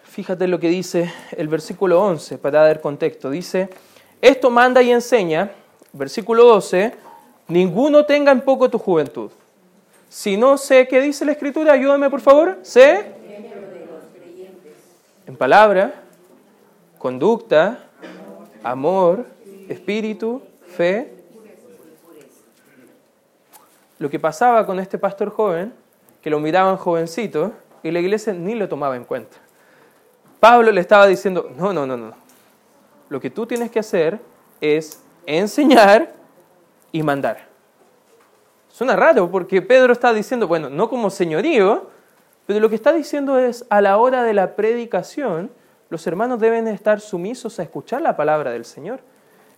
[0.03, 3.29] Fíjate lo que dice el versículo 11 para dar contexto.
[3.29, 3.69] Dice,
[4.21, 5.51] esto manda y enseña,
[5.91, 6.93] versículo 12,
[7.47, 9.31] ninguno tenga en poco tu juventud.
[10.07, 12.59] Si no sé qué dice la escritura, ayúdame por favor.
[12.61, 13.13] Sé
[15.25, 16.03] en palabra,
[16.99, 17.79] conducta,
[18.63, 19.25] amor,
[19.67, 21.24] espíritu, fe
[23.97, 25.73] lo que pasaba con este pastor joven,
[26.21, 27.53] que lo miraban jovencito
[27.83, 29.37] y la iglesia ni lo tomaba en cuenta.
[30.39, 32.13] Pablo le estaba diciendo, no, no, no, no.
[33.09, 34.19] Lo que tú tienes que hacer
[34.59, 36.13] es enseñar
[36.91, 37.47] y mandar.
[38.69, 41.89] Suena raro porque Pedro está diciendo, bueno, no como señorío,
[42.45, 45.49] pero lo que está diciendo es, a la hora de la predicación,
[45.89, 48.99] los hermanos deben estar sumisos a escuchar la palabra del Señor.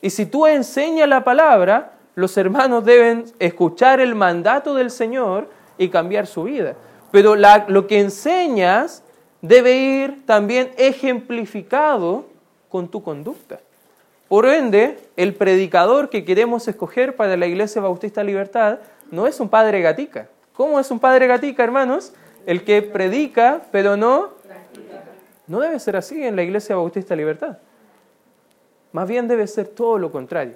[0.02, 5.90] Y si tú enseñas la palabra, los hermanos deben escuchar el mandato del Señor y
[5.90, 6.74] cambiar su vida.
[7.12, 9.04] Pero lo que enseñas
[9.44, 12.26] debe ir también ejemplificado
[12.70, 13.60] con tu conducta.
[14.28, 18.80] Por ende, el predicador que queremos escoger para la Iglesia Bautista Libertad
[19.12, 20.28] no es un padre gatica.
[20.54, 22.14] ¿Cómo es un padre gatica, hermanos?
[22.48, 24.30] El que predica, pero no...
[25.46, 27.60] No debe ser así en la Iglesia Bautista Libertad.
[28.92, 30.56] Más bien debe ser todo lo contrario.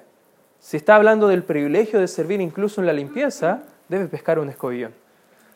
[0.62, 4.94] Si está hablando del privilegio de servir incluso en la limpieza, debe pescar un escobillón.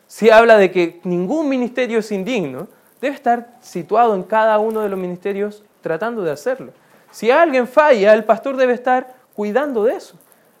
[0.05, 2.67] Si habla de que ningún ministerio es indigno,
[2.99, 6.73] debe estar situado en cada uno de los ministerios tratando de hacerlo.
[7.09, 10.17] Si alguien falla, el pastor debe estar cuidando de eso.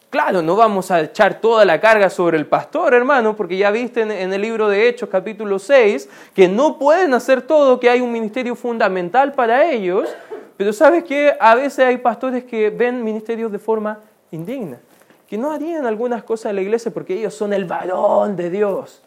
[0.09, 4.01] Claro, no vamos a echar toda la carga sobre el pastor, hermano, porque ya viste
[4.01, 8.13] en el libro de Hechos capítulo 6 que no pueden hacer todo, que hay un
[8.13, 10.07] ministerio fundamental para ellos,
[10.55, 13.99] pero sabes que a veces hay pastores que ven ministerios de forma
[14.31, 14.79] indigna,
[15.27, 19.01] que no harían algunas cosas en la iglesia porque ellos son el varón de Dios,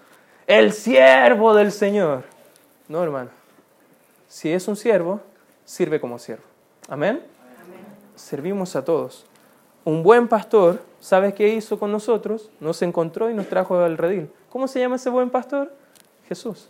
[0.47, 2.25] el siervo del Señor.
[2.89, 3.31] No, hermano.
[4.29, 5.21] Si es un siervo,
[5.65, 6.45] sirve como siervo.
[6.89, 7.23] Amén.
[8.15, 9.27] Servimos a todos.
[9.85, 12.51] Un buen pastor, ¿sabes qué hizo con nosotros?
[12.61, 14.31] Nos encontró y nos trajo al redil.
[14.51, 15.73] ¿Cómo se llama ese buen pastor?
[16.29, 16.69] Jesús.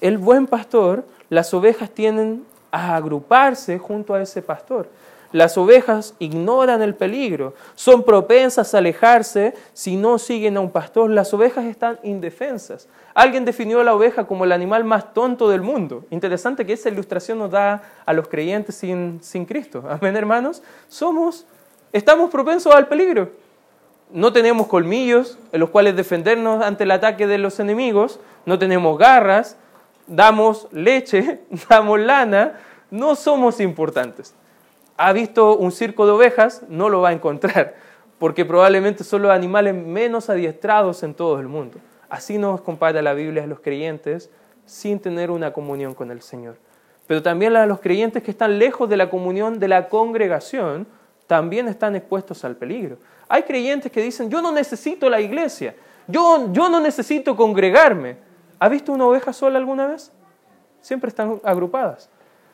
[0.00, 4.88] El buen pastor, las ovejas tienen a agruparse junto a ese pastor.
[5.34, 11.10] Las ovejas ignoran el peligro, son propensas a alejarse si no siguen a un pastor.
[11.10, 12.86] Las ovejas están indefensas.
[13.14, 16.04] Alguien definió a la oveja como el animal más tonto del mundo.
[16.10, 19.82] Interesante que esa ilustración nos da a los creyentes sin, sin Cristo.
[19.90, 20.62] Amén, hermanos.
[20.86, 21.46] Somos,
[21.92, 23.32] estamos propensos al peligro.
[24.12, 28.20] No tenemos colmillos en los cuales defendernos ante el ataque de los enemigos.
[28.46, 29.56] No tenemos garras.
[30.06, 32.60] Damos leche, damos lana.
[32.88, 34.32] No somos importantes
[34.96, 37.74] ha visto un circo de ovejas, no lo va a encontrar,
[38.18, 41.78] porque probablemente son los animales menos adiestrados en todo el mundo.
[42.08, 44.30] Así nos compara la Biblia a los creyentes
[44.66, 46.56] sin tener una comunión con el Señor.
[47.06, 50.86] Pero también a los creyentes que están lejos de la comunión de la congregación,
[51.26, 52.98] también están expuestos al peligro.
[53.28, 55.74] Hay creyentes que dicen, yo no necesito la iglesia,
[56.06, 58.16] yo, yo no necesito congregarme.
[58.58, 60.12] ¿Ha visto una oveja sola alguna vez?
[60.80, 62.08] Siempre están agrupadas.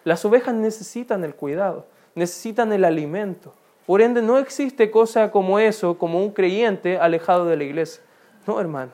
[0.04, 3.54] Las ovejas necesitan el cuidado necesitan el alimento.
[3.86, 8.02] Por ende, no existe cosa como eso, como un creyente alejado de la iglesia.
[8.46, 8.92] No, hermano.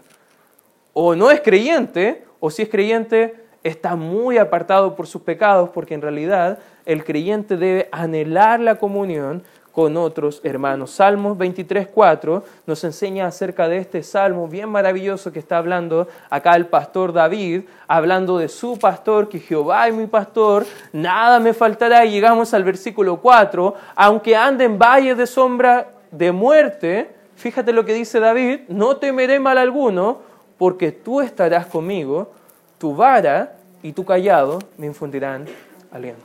[0.92, 5.94] O no es creyente, o si es creyente, está muy apartado por sus pecados, porque
[5.94, 9.42] en realidad el creyente debe anhelar la comunión
[9.76, 10.92] con otros hermanos.
[10.92, 16.64] Salmos 23.4 nos enseña acerca de este salmo bien maravilloso que está hablando acá el
[16.64, 22.06] pastor David, hablando de su pastor, que Jehová es mi pastor, nada me faltará.
[22.06, 27.84] Y llegamos al versículo 4, aunque ande en valle de sombra de muerte, fíjate lo
[27.84, 30.20] que dice David, no temeré mal alguno,
[30.56, 32.32] porque tú estarás conmigo,
[32.78, 35.44] tu vara y tu callado me infundirán
[35.92, 36.24] aliento.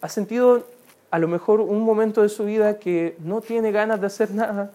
[0.00, 0.77] ¿Has sentido
[1.10, 4.70] a lo mejor un momento de su vida que no tiene ganas de hacer nada,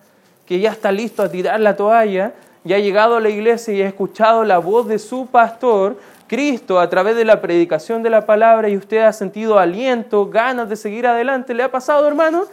[0.46, 3.82] que ya está listo a tirar la toalla, ya ha llegado a la iglesia y
[3.82, 8.26] ha escuchado la voz de su pastor, Cristo, a través de la predicación de la
[8.26, 11.54] palabra y usted ha sentido aliento, ganas de seguir adelante.
[11.54, 12.46] ¿Le ha pasado, hermano?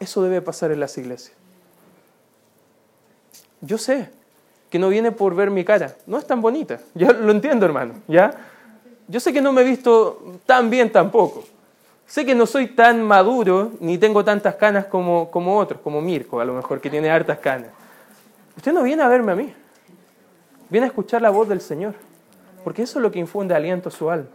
[0.00, 1.36] Eso debe pasar en las iglesias.
[3.60, 4.10] Yo sé
[4.68, 7.94] que no viene por ver mi cara, no es tan bonita, ya lo entiendo, hermano,
[8.08, 8.32] ¿ya?
[9.06, 11.44] Yo sé que no me he visto tan bien tampoco,
[12.12, 16.40] Sé que no soy tan maduro ni tengo tantas canas como, como otros, como Mirko,
[16.40, 17.70] a lo mejor, que tiene hartas canas.
[18.54, 19.54] Usted no viene a verme a mí,
[20.68, 21.94] viene a escuchar la voz del Señor,
[22.64, 24.28] porque eso es lo que infunde aliento a su alma,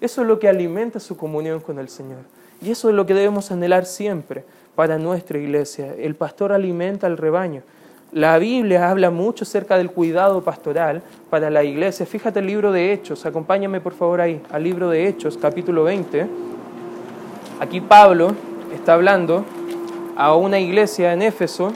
[0.00, 2.20] eso es lo que alimenta su comunión con el Señor.
[2.62, 4.44] Y eso es lo que debemos anhelar siempre
[4.76, 5.92] para nuestra iglesia.
[5.98, 7.62] El pastor alimenta al rebaño.
[8.12, 12.06] La Biblia habla mucho acerca del cuidado pastoral para la iglesia.
[12.06, 16.53] Fíjate el libro de Hechos, acompáñame por favor ahí, al libro de Hechos, capítulo 20.
[17.60, 18.34] Aquí Pablo
[18.74, 19.44] está hablando
[20.16, 21.72] a una iglesia en Éfeso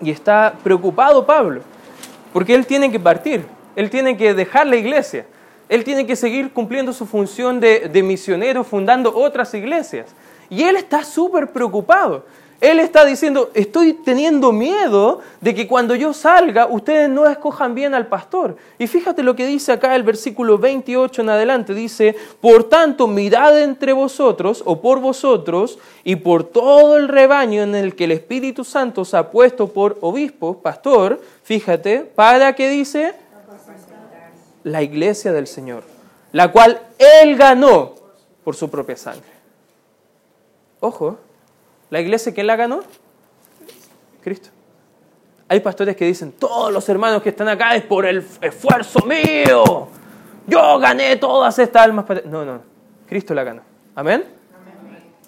[0.00, 1.62] y está preocupado Pablo,
[2.32, 3.44] porque él tiene que partir,
[3.76, 5.26] él tiene que dejar la iglesia,
[5.68, 10.12] él tiene que seguir cumpliendo su función de, de misionero, fundando otras iglesias.
[10.48, 12.24] Y él está súper preocupado.
[12.60, 17.94] Él está diciendo, estoy teniendo miedo de que cuando yo salga ustedes no escojan bien
[17.94, 18.56] al pastor.
[18.78, 21.72] Y fíjate lo que dice acá el versículo 28 en adelante.
[21.72, 27.74] Dice, por tanto, mirad entre vosotros o por vosotros y por todo el rebaño en
[27.74, 33.14] el que el Espíritu Santo se ha puesto por obispo, pastor, fíjate, para que dice
[34.64, 35.82] la iglesia del Señor,
[36.32, 37.94] la cual Él ganó
[38.44, 39.30] por su propia sangre.
[40.80, 41.18] Ojo,
[41.90, 42.80] ¿La iglesia quién la ganó?
[44.22, 44.50] Cristo.
[45.48, 49.88] Hay pastores que dicen, todos los hermanos que están acá es por el esfuerzo mío.
[50.46, 52.04] Yo gané todas estas almas.
[52.26, 52.60] No, no,
[53.08, 53.62] Cristo la ganó.
[53.96, 54.24] ¿Amén?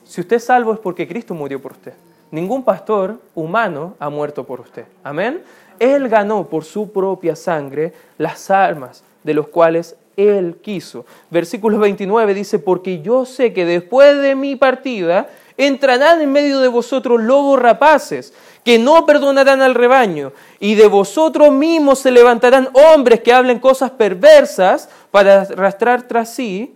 [0.05, 1.95] Si usted es salvo es porque Cristo murió por usted.
[2.31, 4.85] Ningún pastor humano ha muerto por usted.
[5.03, 5.43] Amén.
[5.79, 11.05] Él ganó por su propia sangre las almas de los cuales Él quiso.
[11.31, 16.69] Versículo 29 dice, porque yo sé que después de mi partida entrarán en medio de
[16.69, 18.33] vosotros lobos rapaces,
[18.65, 23.91] que no perdonarán al rebaño, y de vosotros mismos se levantarán hombres que hablen cosas
[23.91, 26.75] perversas para arrastrar tras sí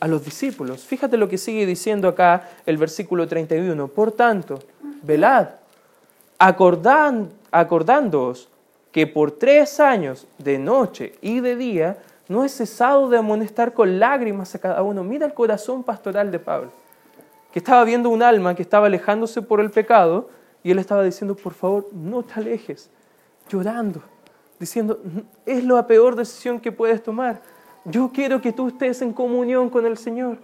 [0.00, 0.84] a los discípulos.
[0.84, 3.88] Fíjate lo que sigue diciendo acá el versículo 31.
[3.88, 4.60] Por tanto,
[5.02, 5.48] velad,
[6.38, 8.48] acordán, acordándoos
[8.92, 13.98] que por tres años, de noche y de día, no he cesado de amonestar con
[13.98, 15.02] lágrimas a cada uno.
[15.02, 16.70] Mira el corazón pastoral de Pablo
[17.52, 20.28] que estaba viendo un alma que estaba alejándose por el pecado
[20.62, 22.90] y él estaba diciendo, por favor, no te alejes,
[23.48, 24.02] llorando,
[24.58, 25.00] diciendo,
[25.46, 27.40] es la peor decisión que puedes tomar.
[27.84, 30.38] Yo quiero que tú estés en comunión con el Señor.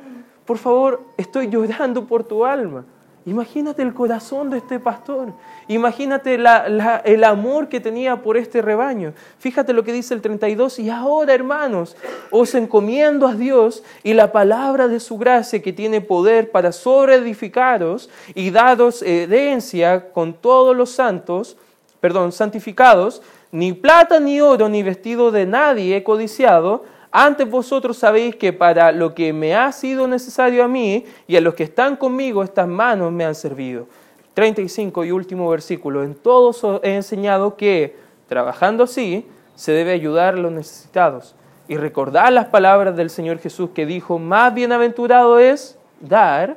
[0.46, 2.84] Por favor, estoy llorando por tu alma.
[3.26, 5.32] Imagínate el corazón de este pastor.
[5.66, 9.14] Imagínate el amor que tenía por este rebaño.
[9.38, 10.78] Fíjate lo que dice el 32.
[10.78, 11.96] Y ahora, hermanos,
[12.30, 18.10] os encomiendo a Dios y la palabra de su gracia que tiene poder para sobreedificaros
[18.34, 21.56] y daros herencia con todos los santos,
[22.00, 26.84] perdón, santificados, ni plata ni oro ni vestido de nadie codiciado,
[27.16, 31.40] antes vosotros sabéis que para lo que me ha sido necesario a mí y a
[31.40, 33.86] los que están conmigo, estas manos me han servido.
[34.34, 36.02] 35 y último versículo.
[36.02, 37.94] En todos os he enseñado que,
[38.26, 41.36] trabajando así, se debe ayudar a los necesitados.
[41.68, 46.56] Y recordar las palabras del Señor Jesús que dijo, más bienaventurado es dar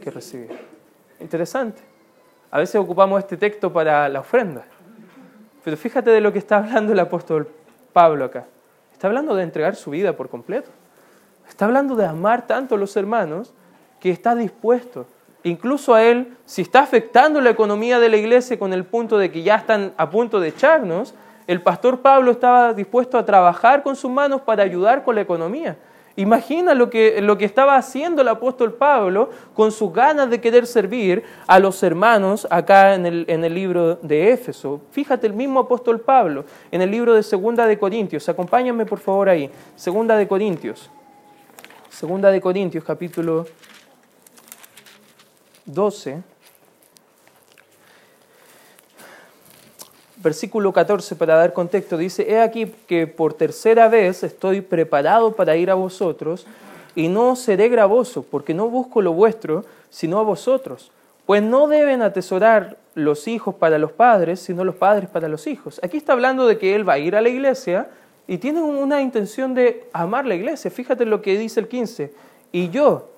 [0.00, 0.56] que recibir.
[1.18, 1.82] Interesante.
[2.52, 4.64] A veces ocupamos este texto para la ofrenda.
[5.64, 7.48] Pero fíjate de lo que está hablando el apóstol
[7.92, 8.46] Pablo acá.
[9.00, 10.68] Está hablando de entregar su vida por completo.
[11.48, 13.54] Está hablando de amar tanto a los hermanos
[13.98, 15.06] que está dispuesto.
[15.42, 19.32] Incluso a él, si está afectando la economía de la iglesia con el punto de
[19.32, 21.14] que ya están a punto de echarnos,
[21.46, 25.78] el pastor Pablo estaba dispuesto a trabajar con sus manos para ayudar con la economía.
[26.20, 30.66] Imagina lo que, lo que estaba haciendo el apóstol Pablo con sus ganas de querer
[30.66, 34.82] servir a los hermanos acá en el, en el libro de Éfeso.
[34.90, 38.28] Fíjate el mismo apóstol Pablo en el libro de Segunda de Corintios.
[38.28, 39.50] Acompáñame por favor ahí.
[39.76, 40.90] Segunda de Corintios.
[41.88, 43.46] Segunda de Corintios capítulo
[45.64, 46.22] 12.
[50.22, 55.56] Versículo 14, para dar contexto, dice, He aquí que por tercera vez estoy preparado para
[55.56, 56.46] ir a vosotros,
[56.94, 60.90] y no seré gravoso, porque no busco lo vuestro, sino a vosotros.
[61.26, 65.80] Pues no deben atesorar los hijos para los padres, sino los padres para los hijos.
[65.82, 67.88] Aquí está hablando de que él va a ir a la iglesia
[68.26, 70.70] y tiene una intención de amar la iglesia.
[70.70, 72.12] Fíjate lo que dice el 15.
[72.52, 73.10] Y yo,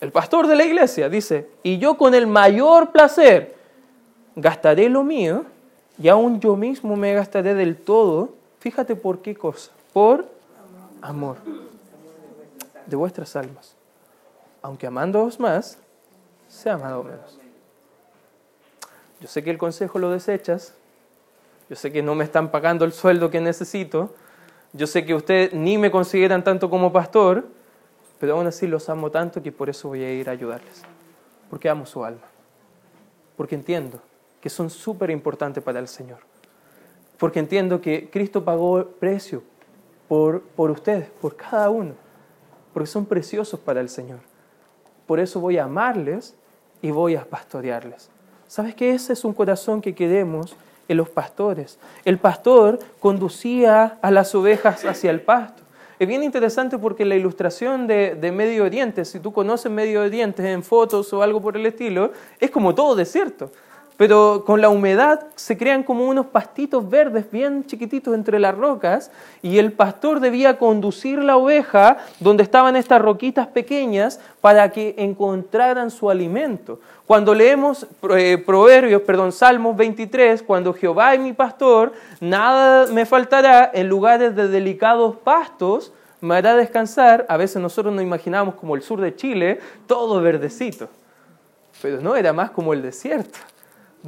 [0.00, 3.56] el pastor de la iglesia, dice, y yo con el mayor placer
[4.36, 5.44] gastaré lo mío
[5.98, 10.26] y aún yo mismo me gastaré del todo, fíjate por qué cosa, por
[11.02, 11.38] amor
[12.86, 13.74] de vuestras almas.
[14.62, 15.78] Aunque amándoos más,
[16.48, 17.38] sea amado menos.
[19.20, 20.74] Yo sé que el consejo lo desechas,
[21.68, 24.14] yo sé que no me están pagando el sueldo que necesito,
[24.72, 27.46] yo sé que ustedes ni me consideran tanto como pastor,
[28.20, 30.82] pero aún así los amo tanto que por eso voy a ir a ayudarles,
[31.50, 32.26] porque amo su alma,
[33.36, 34.00] porque entiendo
[34.40, 36.18] que son súper importantes para el Señor.
[37.18, 39.42] Porque entiendo que Cristo pagó precio
[40.06, 41.94] por, por ustedes, por cada uno,
[42.72, 44.20] porque son preciosos para el Señor.
[45.06, 46.36] Por eso voy a amarles
[46.80, 48.10] y voy a pastorearles.
[48.46, 51.78] ¿Sabes que ese es un corazón que queremos en los pastores?
[52.04, 55.64] El pastor conducía a las ovejas hacia el pasto.
[55.98, 60.48] Es bien interesante porque la ilustración de, de, Medio Oriente, si tú conoces Medio Oriente
[60.52, 63.50] en fotos o algo por el estilo, es como todo desierto
[63.98, 69.10] pero con la humedad se crean como unos pastitos verdes bien chiquititos entre las rocas
[69.42, 75.90] y el pastor debía conducir la oveja donde estaban estas roquitas pequeñas para que encontraran
[75.90, 76.78] su alimento.
[77.08, 83.68] Cuando leemos eh, Proverbios, perdón, Salmos 23, cuando Jehová es mi pastor, nada me faltará
[83.74, 87.26] en lugares de delicados pastos, me hará descansar.
[87.28, 90.88] A veces nosotros nos imaginamos como el sur de Chile, todo verdecito,
[91.82, 93.40] pero no, era más como el desierto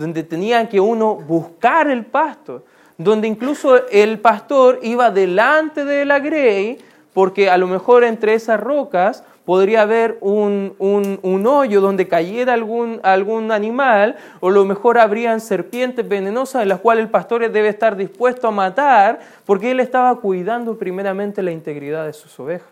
[0.00, 2.64] donde tenía que uno buscar el pasto,
[2.96, 6.78] donde incluso el pastor iba delante de la grey,
[7.12, 12.98] porque a lo mejor entre esas rocas podría haber un, un, hoyo donde cayera algún,
[13.02, 17.68] algún animal, o a lo mejor habrían serpientes venenosas de las cuales el pastor debe
[17.68, 22.68] estar dispuesto a matar, porque él estaba cuidando primeramente la integridad de sus ovejas.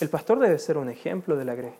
[0.00, 1.72] El pastor debe ser un ejemplo de la grey.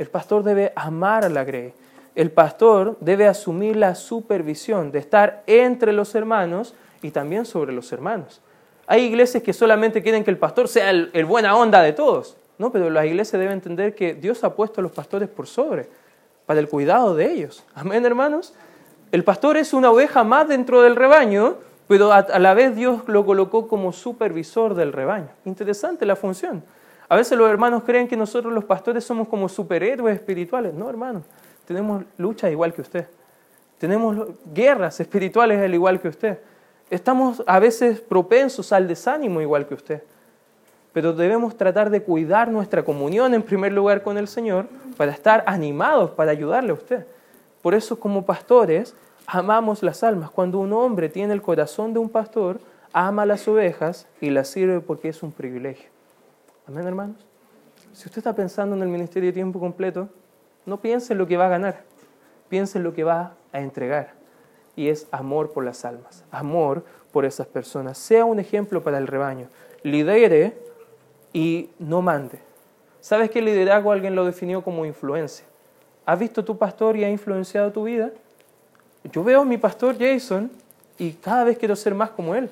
[0.00, 1.72] El pastor debe amar a la grey
[2.16, 7.92] el pastor debe asumir la supervisión de estar entre los hermanos y también sobre los
[7.92, 8.40] hermanos.
[8.86, 12.72] Hay iglesias que solamente quieren que el pastor sea el, buena onda de todos, ¿no?
[12.72, 15.90] pero las iglesias deben entender que Dios ha puesto a los pastores por sobre,
[16.46, 17.64] para el cuidado de ellos.
[17.74, 18.54] Amén, hermanos.
[19.12, 21.56] El pastor es una oveja más dentro del rebaño,
[21.86, 25.28] pero a, a la vez Dios lo colocó como supervisor del rebaño.
[25.44, 26.64] Interesante la función.
[27.10, 30.72] A veces los hermanos creen que nosotros los pastores somos como superhéroes espirituales.
[30.72, 31.24] No, hermanos
[31.66, 33.06] tenemos luchas igual que usted.
[33.78, 36.38] Tenemos guerras espirituales al igual que usted.
[36.88, 40.02] Estamos a veces propensos al desánimo igual que usted.
[40.92, 45.44] Pero debemos tratar de cuidar nuestra comunión en primer lugar con el Señor para estar
[45.46, 47.06] animados, para ayudarle a usted.
[47.60, 48.94] Por eso como pastores
[49.26, 50.30] amamos las almas.
[50.30, 52.60] Cuando un hombre tiene el corazón de un pastor,
[52.92, 55.90] ama las ovejas y las sirve porque es un privilegio.
[56.66, 57.26] Amén, hermanos.
[57.92, 60.08] Si usted está pensando en el ministerio de tiempo completo,
[60.66, 61.84] no piense en lo que va a ganar.
[62.48, 64.14] piensa en lo que va a entregar.
[64.76, 67.96] Y es amor por las almas, amor por esas personas.
[67.96, 69.48] Sea un ejemplo para el rebaño.
[69.82, 70.56] Lidere
[71.32, 72.40] y no mande.
[73.00, 75.46] ¿Sabes que el liderazgo alguien lo definió como influencia?
[76.04, 78.10] ¿Has visto tu pastor y ha influenciado tu vida?
[79.12, 80.50] Yo veo a mi pastor Jason
[80.98, 82.48] y cada vez quiero ser más como él,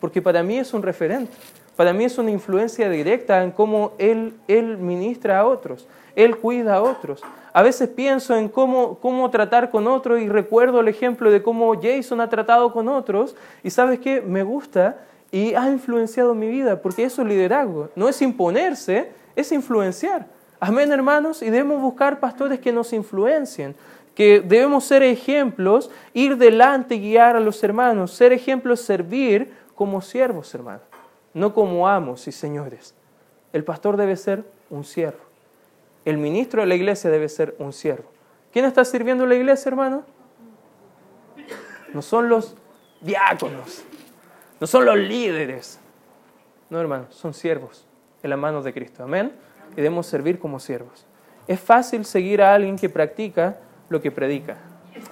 [0.00, 1.32] porque para mí es un referente,
[1.76, 6.76] para mí es una influencia directa en cómo él, él ministra a otros, él cuida
[6.76, 7.22] a otros.
[7.56, 11.80] A veces pienso en cómo, cómo tratar con otros y recuerdo el ejemplo de cómo
[11.80, 14.98] Jason ha tratado con otros y sabes qué, me gusta
[15.30, 20.26] y ha influenciado mi vida, porque eso es liderazgo, no es imponerse, es influenciar.
[20.58, 23.76] Amén, hermanos, y debemos buscar pastores que nos influencien,
[24.16, 30.52] que debemos ser ejemplos, ir delante guiar a los hermanos, ser ejemplos, servir como siervos,
[30.56, 30.82] hermanos,
[31.32, 32.96] no como amos y señores.
[33.52, 35.23] El pastor debe ser un siervo.
[36.04, 38.10] El ministro de la iglesia debe ser un siervo.
[38.52, 40.04] ¿Quién está sirviendo en la iglesia, hermano?
[41.92, 42.56] No son los
[43.00, 43.84] diáconos,
[44.60, 45.80] no son los líderes.
[46.70, 47.86] No, hermano, son siervos
[48.22, 49.04] en las manos de Cristo.
[49.04, 49.32] Amén.
[49.72, 51.06] Y debemos servir como siervos.
[51.46, 54.56] Es fácil seguir a alguien que practica lo que predica.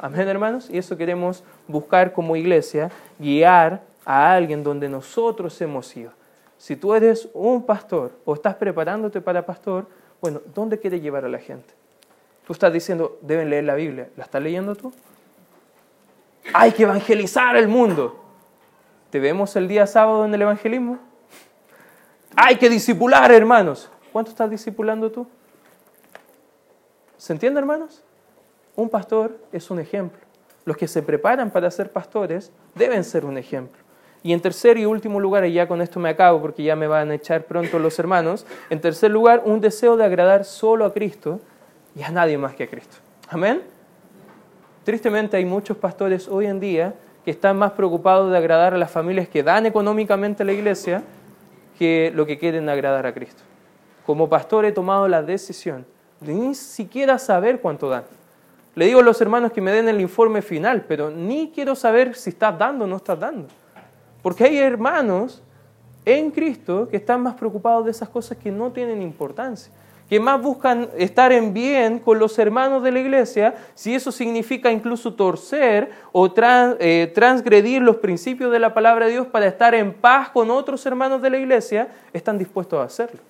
[0.00, 0.70] Amén, hermanos.
[0.70, 6.12] Y eso queremos buscar como iglesia, guiar a alguien donde nosotros hemos ido.
[6.56, 9.86] Si tú eres un pastor o estás preparándote para pastor,
[10.22, 11.74] bueno, ¿dónde quieres llevar a la gente?
[12.46, 14.08] Tú estás diciendo, deben leer la Biblia.
[14.16, 14.92] ¿La estás leyendo tú?
[16.54, 18.22] Hay que evangelizar el mundo.
[19.10, 21.00] ¿Te vemos el día sábado en el evangelismo?
[22.36, 23.90] Hay que disipular, hermanos.
[24.12, 25.26] ¿Cuánto estás discipulando tú?
[27.18, 28.04] ¿Se entiende, hermanos?
[28.76, 30.20] Un pastor es un ejemplo.
[30.64, 33.81] Los que se preparan para ser pastores deben ser un ejemplo.
[34.22, 36.86] Y en tercer y último lugar, y ya con esto me acabo porque ya me
[36.86, 40.92] van a echar pronto los hermanos, en tercer lugar, un deseo de agradar solo a
[40.92, 41.40] Cristo
[41.96, 42.98] y a nadie más que a Cristo.
[43.28, 43.62] Amén.
[44.84, 46.94] Tristemente hay muchos pastores hoy en día
[47.24, 51.02] que están más preocupados de agradar a las familias que dan económicamente a la iglesia
[51.78, 53.42] que lo que quieren agradar a Cristo.
[54.04, 55.86] Como pastor he tomado la decisión
[56.20, 58.04] de ni siquiera saber cuánto dan.
[58.74, 62.14] Le digo a los hermanos que me den el informe final, pero ni quiero saber
[62.14, 63.48] si estás dando o no estás dando.
[64.22, 65.42] Porque hay hermanos
[66.04, 69.72] en Cristo que están más preocupados de esas cosas que no tienen importancia,
[70.08, 74.70] que más buscan estar en bien con los hermanos de la iglesia, si eso significa
[74.70, 79.92] incluso torcer o eh, transgredir los principios de la palabra de Dios para estar en
[79.94, 83.20] paz con otros hermanos de la iglesia, están dispuestos a hacerlo.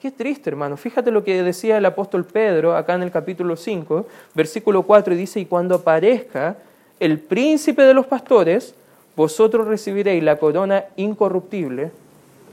[0.00, 0.76] Qué triste, hermano.
[0.76, 5.16] Fíjate lo que decía el apóstol Pedro acá en el capítulo 5, versículo 4, y
[5.16, 6.56] dice, y cuando aparezca
[7.00, 8.74] el príncipe de los pastores,
[9.16, 11.92] vosotros recibiréis la corona incorruptible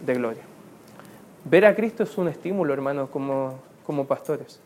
[0.05, 0.43] de gloria.
[1.45, 4.59] Ver a Cristo es un estímulo, hermano, como, como pastores.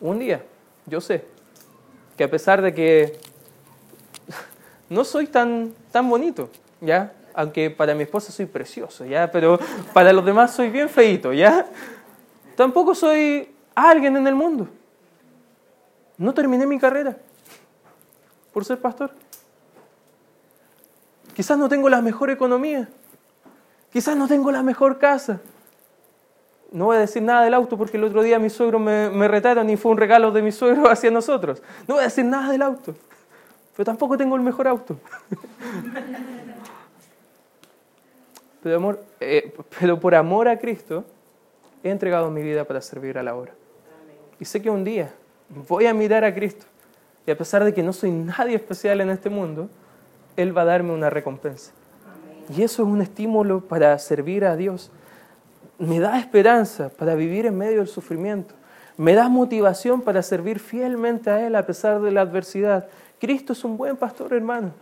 [0.00, 0.44] Un día,
[0.86, 1.24] yo sé,
[2.16, 3.18] que a pesar de que
[4.88, 6.48] no soy tan, tan bonito,
[6.80, 7.12] ¿ya?
[7.34, 9.30] aunque para mi esposa soy precioso, ¿ya?
[9.30, 9.58] Pero
[9.92, 11.66] para los demás soy bien feito, ¿ya?
[12.56, 14.68] Tampoco soy alguien en el mundo.
[16.18, 17.16] No terminé mi carrera
[18.52, 19.12] por ser pastor.
[21.40, 22.86] Quizás no tengo la mejor economía.
[23.90, 25.40] Quizás no tengo la mejor casa.
[26.70, 29.26] No voy a decir nada del auto porque el otro día mi suegro me, me
[29.26, 31.62] retaron y fue un regalo de mi suegro hacia nosotros.
[31.88, 32.94] No voy a decir nada del auto.
[33.74, 34.98] Pero tampoco tengo el mejor auto.
[38.62, 41.06] Pero, amor, eh, pero por amor a Cristo
[41.82, 43.54] he entregado mi vida para servir a la obra.
[44.38, 45.10] Y sé que un día
[45.66, 46.66] voy a mirar a Cristo
[47.26, 49.70] y a pesar de que no soy nadie especial en este mundo,
[50.42, 51.72] Él va a darme una recompensa.
[52.56, 54.90] Y eso es un estímulo para servir a Dios.
[55.78, 58.54] Me da esperanza para vivir en medio del sufrimiento.
[58.96, 62.88] Me da motivación para servir fielmente a Él a pesar de la adversidad.
[63.18, 64.72] Cristo es un buen pastor, hermano.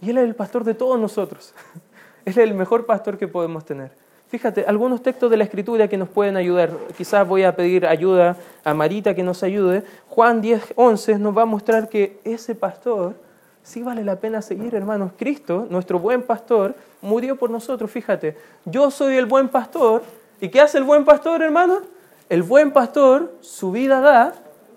[0.00, 1.54] Y Él es el pastor de todos nosotros.
[2.24, 3.90] Es el mejor pastor que podemos tener.
[4.28, 6.70] Fíjate, algunos textos de la Escritura que nos pueden ayudar.
[6.94, 9.82] Quizás voy a pedir ayuda a Marita que nos ayude.
[10.08, 13.14] Juan 10, 11 nos va a mostrar que ese pastor
[13.62, 15.12] sí vale la pena seguir, hermanos.
[15.16, 17.90] Cristo, nuestro buen pastor, murió por nosotros.
[17.90, 20.02] Fíjate, yo soy el buen pastor.
[20.40, 21.82] ¿Y qué hace el buen pastor, hermanos?
[22.28, 24.34] El buen pastor su vida da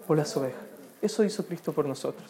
[0.07, 0.61] por las ovejas.
[1.01, 2.29] Eso hizo Cristo por nosotros.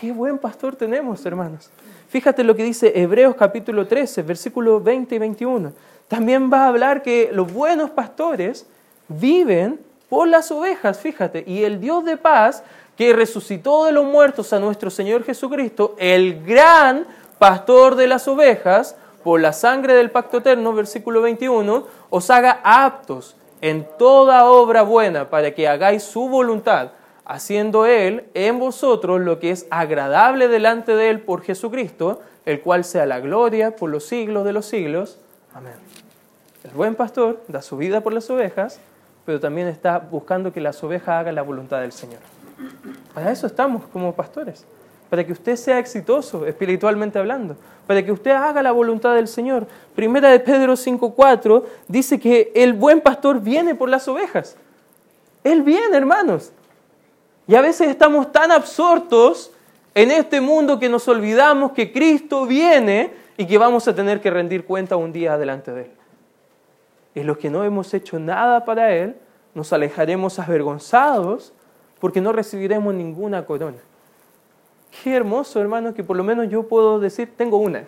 [0.00, 1.70] Qué buen pastor tenemos, hermanos.
[2.08, 5.72] Fíjate lo que dice Hebreos capítulo 13, versículos 20 y 21.
[6.08, 8.66] También va a hablar que los buenos pastores
[9.08, 12.62] viven por las ovejas, fíjate, y el Dios de paz
[12.96, 17.06] que resucitó de los muertos a nuestro Señor Jesucristo, el gran
[17.38, 23.34] pastor de las ovejas, por la sangre del pacto eterno, versículo 21, os haga aptos
[23.60, 26.92] en toda obra buena para que hagáis su voluntad,
[27.24, 32.84] haciendo Él en vosotros lo que es agradable delante de Él por Jesucristo, el cual
[32.84, 35.18] sea la gloria por los siglos de los siglos.
[35.52, 35.74] Amén.
[36.62, 38.78] El buen pastor da su vida por las ovejas,
[39.24, 42.20] pero también está buscando que las ovejas hagan la voluntad del Señor.
[43.16, 44.66] Para eso estamos como pastores,
[45.08, 47.56] para que usted sea exitoso espiritualmente hablando,
[47.86, 49.66] para que usted haga la voluntad del Señor.
[49.94, 54.58] Primera de Pedro 5.4 dice que el buen pastor viene por las ovejas.
[55.44, 56.52] Él viene, hermanos.
[57.48, 59.50] Y a veces estamos tan absortos
[59.94, 64.30] en este mundo que nos olvidamos que Cristo viene y que vamos a tener que
[64.30, 65.90] rendir cuenta un día delante de Él.
[67.14, 69.16] Y los que no hemos hecho nada para Él,
[69.54, 71.54] nos alejaremos avergonzados
[72.00, 73.78] porque no recibiremos ninguna corona.
[75.02, 77.84] Qué hermoso, hermano, que por lo menos yo puedo decir, tengo una,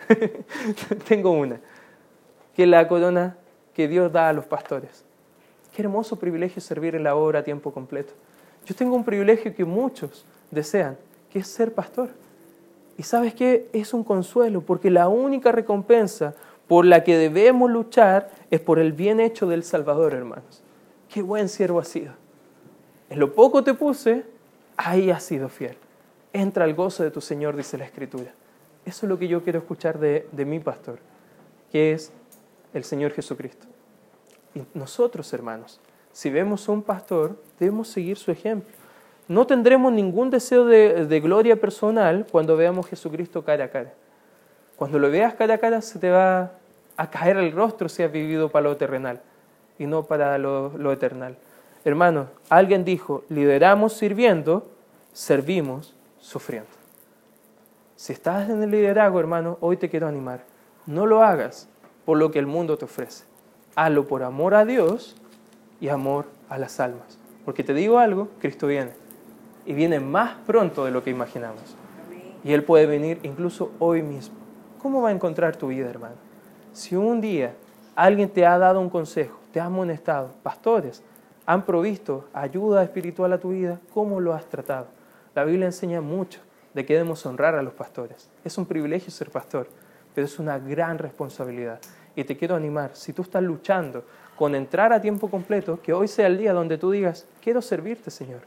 [1.09, 1.61] tengo una,
[2.55, 3.37] que la corona
[3.75, 5.05] que Dios da a los pastores.
[5.75, 8.13] Qué hermoso privilegio servir en la obra a tiempo completo.
[8.67, 10.97] Yo tengo un privilegio que muchos desean,
[11.31, 12.11] que es ser pastor.
[12.97, 13.69] Y sabes qué?
[13.73, 16.35] Es un consuelo, porque la única recompensa
[16.67, 20.63] por la que debemos luchar es por el bien hecho del Salvador, hermanos.
[21.09, 22.13] Qué buen siervo has sido.
[23.11, 24.25] En lo poco te puse,
[24.77, 25.77] ahí has sido fiel.
[26.33, 28.33] Entra al gozo de tu Señor, dice la Escritura.
[28.85, 30.99] Eso es lo que yo quiero escuchar de, de mi pastor,
[31.73, 32.13] que es
[32.75, 33.67] el Señor Jesucristo.
[34.55, 35.81] Y nosotros, hermanos,
[36.13, 38.75] si vemos a un pastor, debemos seguir su ejemplo.
[39.29, 43.93] No tendremos ningún deseo de, gloria personal cuando veamos a Jesucristo cara a cara.
[44.77, 46.53] Cuando lo veas cara a cara se te va
[46.97, 49.21] a caer el rostro si has vivido para lo terrenal
[49.79, 51.37] y no para lo, lo eternal.
[51.89, 54.69] Hermano, alguien dijo, lideramos sirviendo,
[55.15, 56.69] servimos sufriendo.
[57.97, 60.45] Si estás en el liderazgo, hermano, hoy te quiero animar.
[60.85, 61.67] No lo hagas
[62.05, 63.25] por lo que el mundo te ofrece.
[63.75, 65.17] Hazlo por amor a Dios
[65.81, 67.17] y amor a las almas.
[67.47, 68.91] Porque te digo algo, Cristo viene.
[69.65, 71.75] Y viene más pronto de lo que imaginamos.
[72.45, 74.37] Y Él puede venir incluso hoy mismo.
[74.83, 76.17] ¿Cómo va a encontrar tu vida, hermano?
[76.75, 77.55] Si un día
[77.97, 81.03] alguien te ha dado un consejo, te ha amonestado, pastores
[81.49, 84.89] han provisto ayuda espiritual a tu vida, ¿cómo lo has tratado?
[85.35, 86.41] La Biblia enseña mucho
[86.75, 88.29] de que debemos honrar a los pastores.
[88.45, 89.67] Es un privilegio ser pastor,
[90.15, 91.81] pero es una gran responsabilidad.
[92.15, 94.05] Y te quiero animar, si tú estás luchando
[94.37, 98.11] con entrar a tiempo completo, que hoy sea el día donde tú digas, quiero servirte,
[98.11, 98.43] Señor.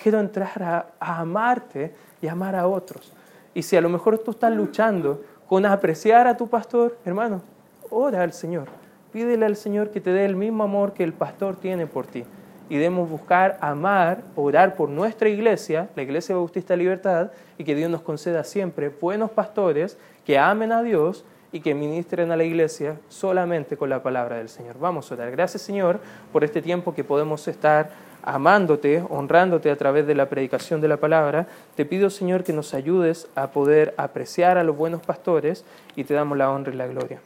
[0.00, 1.92] Quiero entrar a, amarte
[2.22, 3.12] y amar a otros.
[3.52, 7.42] Y si a lo mejor tú estás luchando con apreciar a tu pastor, hermano,
[7.90, 8.68] ora al Señor.
[9.12, 12.24] Pídele al Señor que te dé el mismo amor que el pastor tiene por ti.
[12.68, 17.90] Y debemos buscar amar, orar por nuestra iglesia, la Iglesia Bautista Libertad, y que Dios
[17.90, 22.96] nos conceda siempre buenos pastores que amen a Dios y que ministren a la iglesia
[23.08, 24.76] solamente con la palabra del Señor.
[24.80, 25.30] Vamos a orar.
[25.30, 26.00] Gracias Señor
[26.32, 27.90] por este tiempo que podemos estar
[28.24, 31.46] amándote, honrándote a través de la predicación de la palabra.
[31.76, 36.14] Te pido Señor que nos ayudes a poder apreciar a los buenos pastores y te
[36.14, 37.20] damos la honra y la gloria.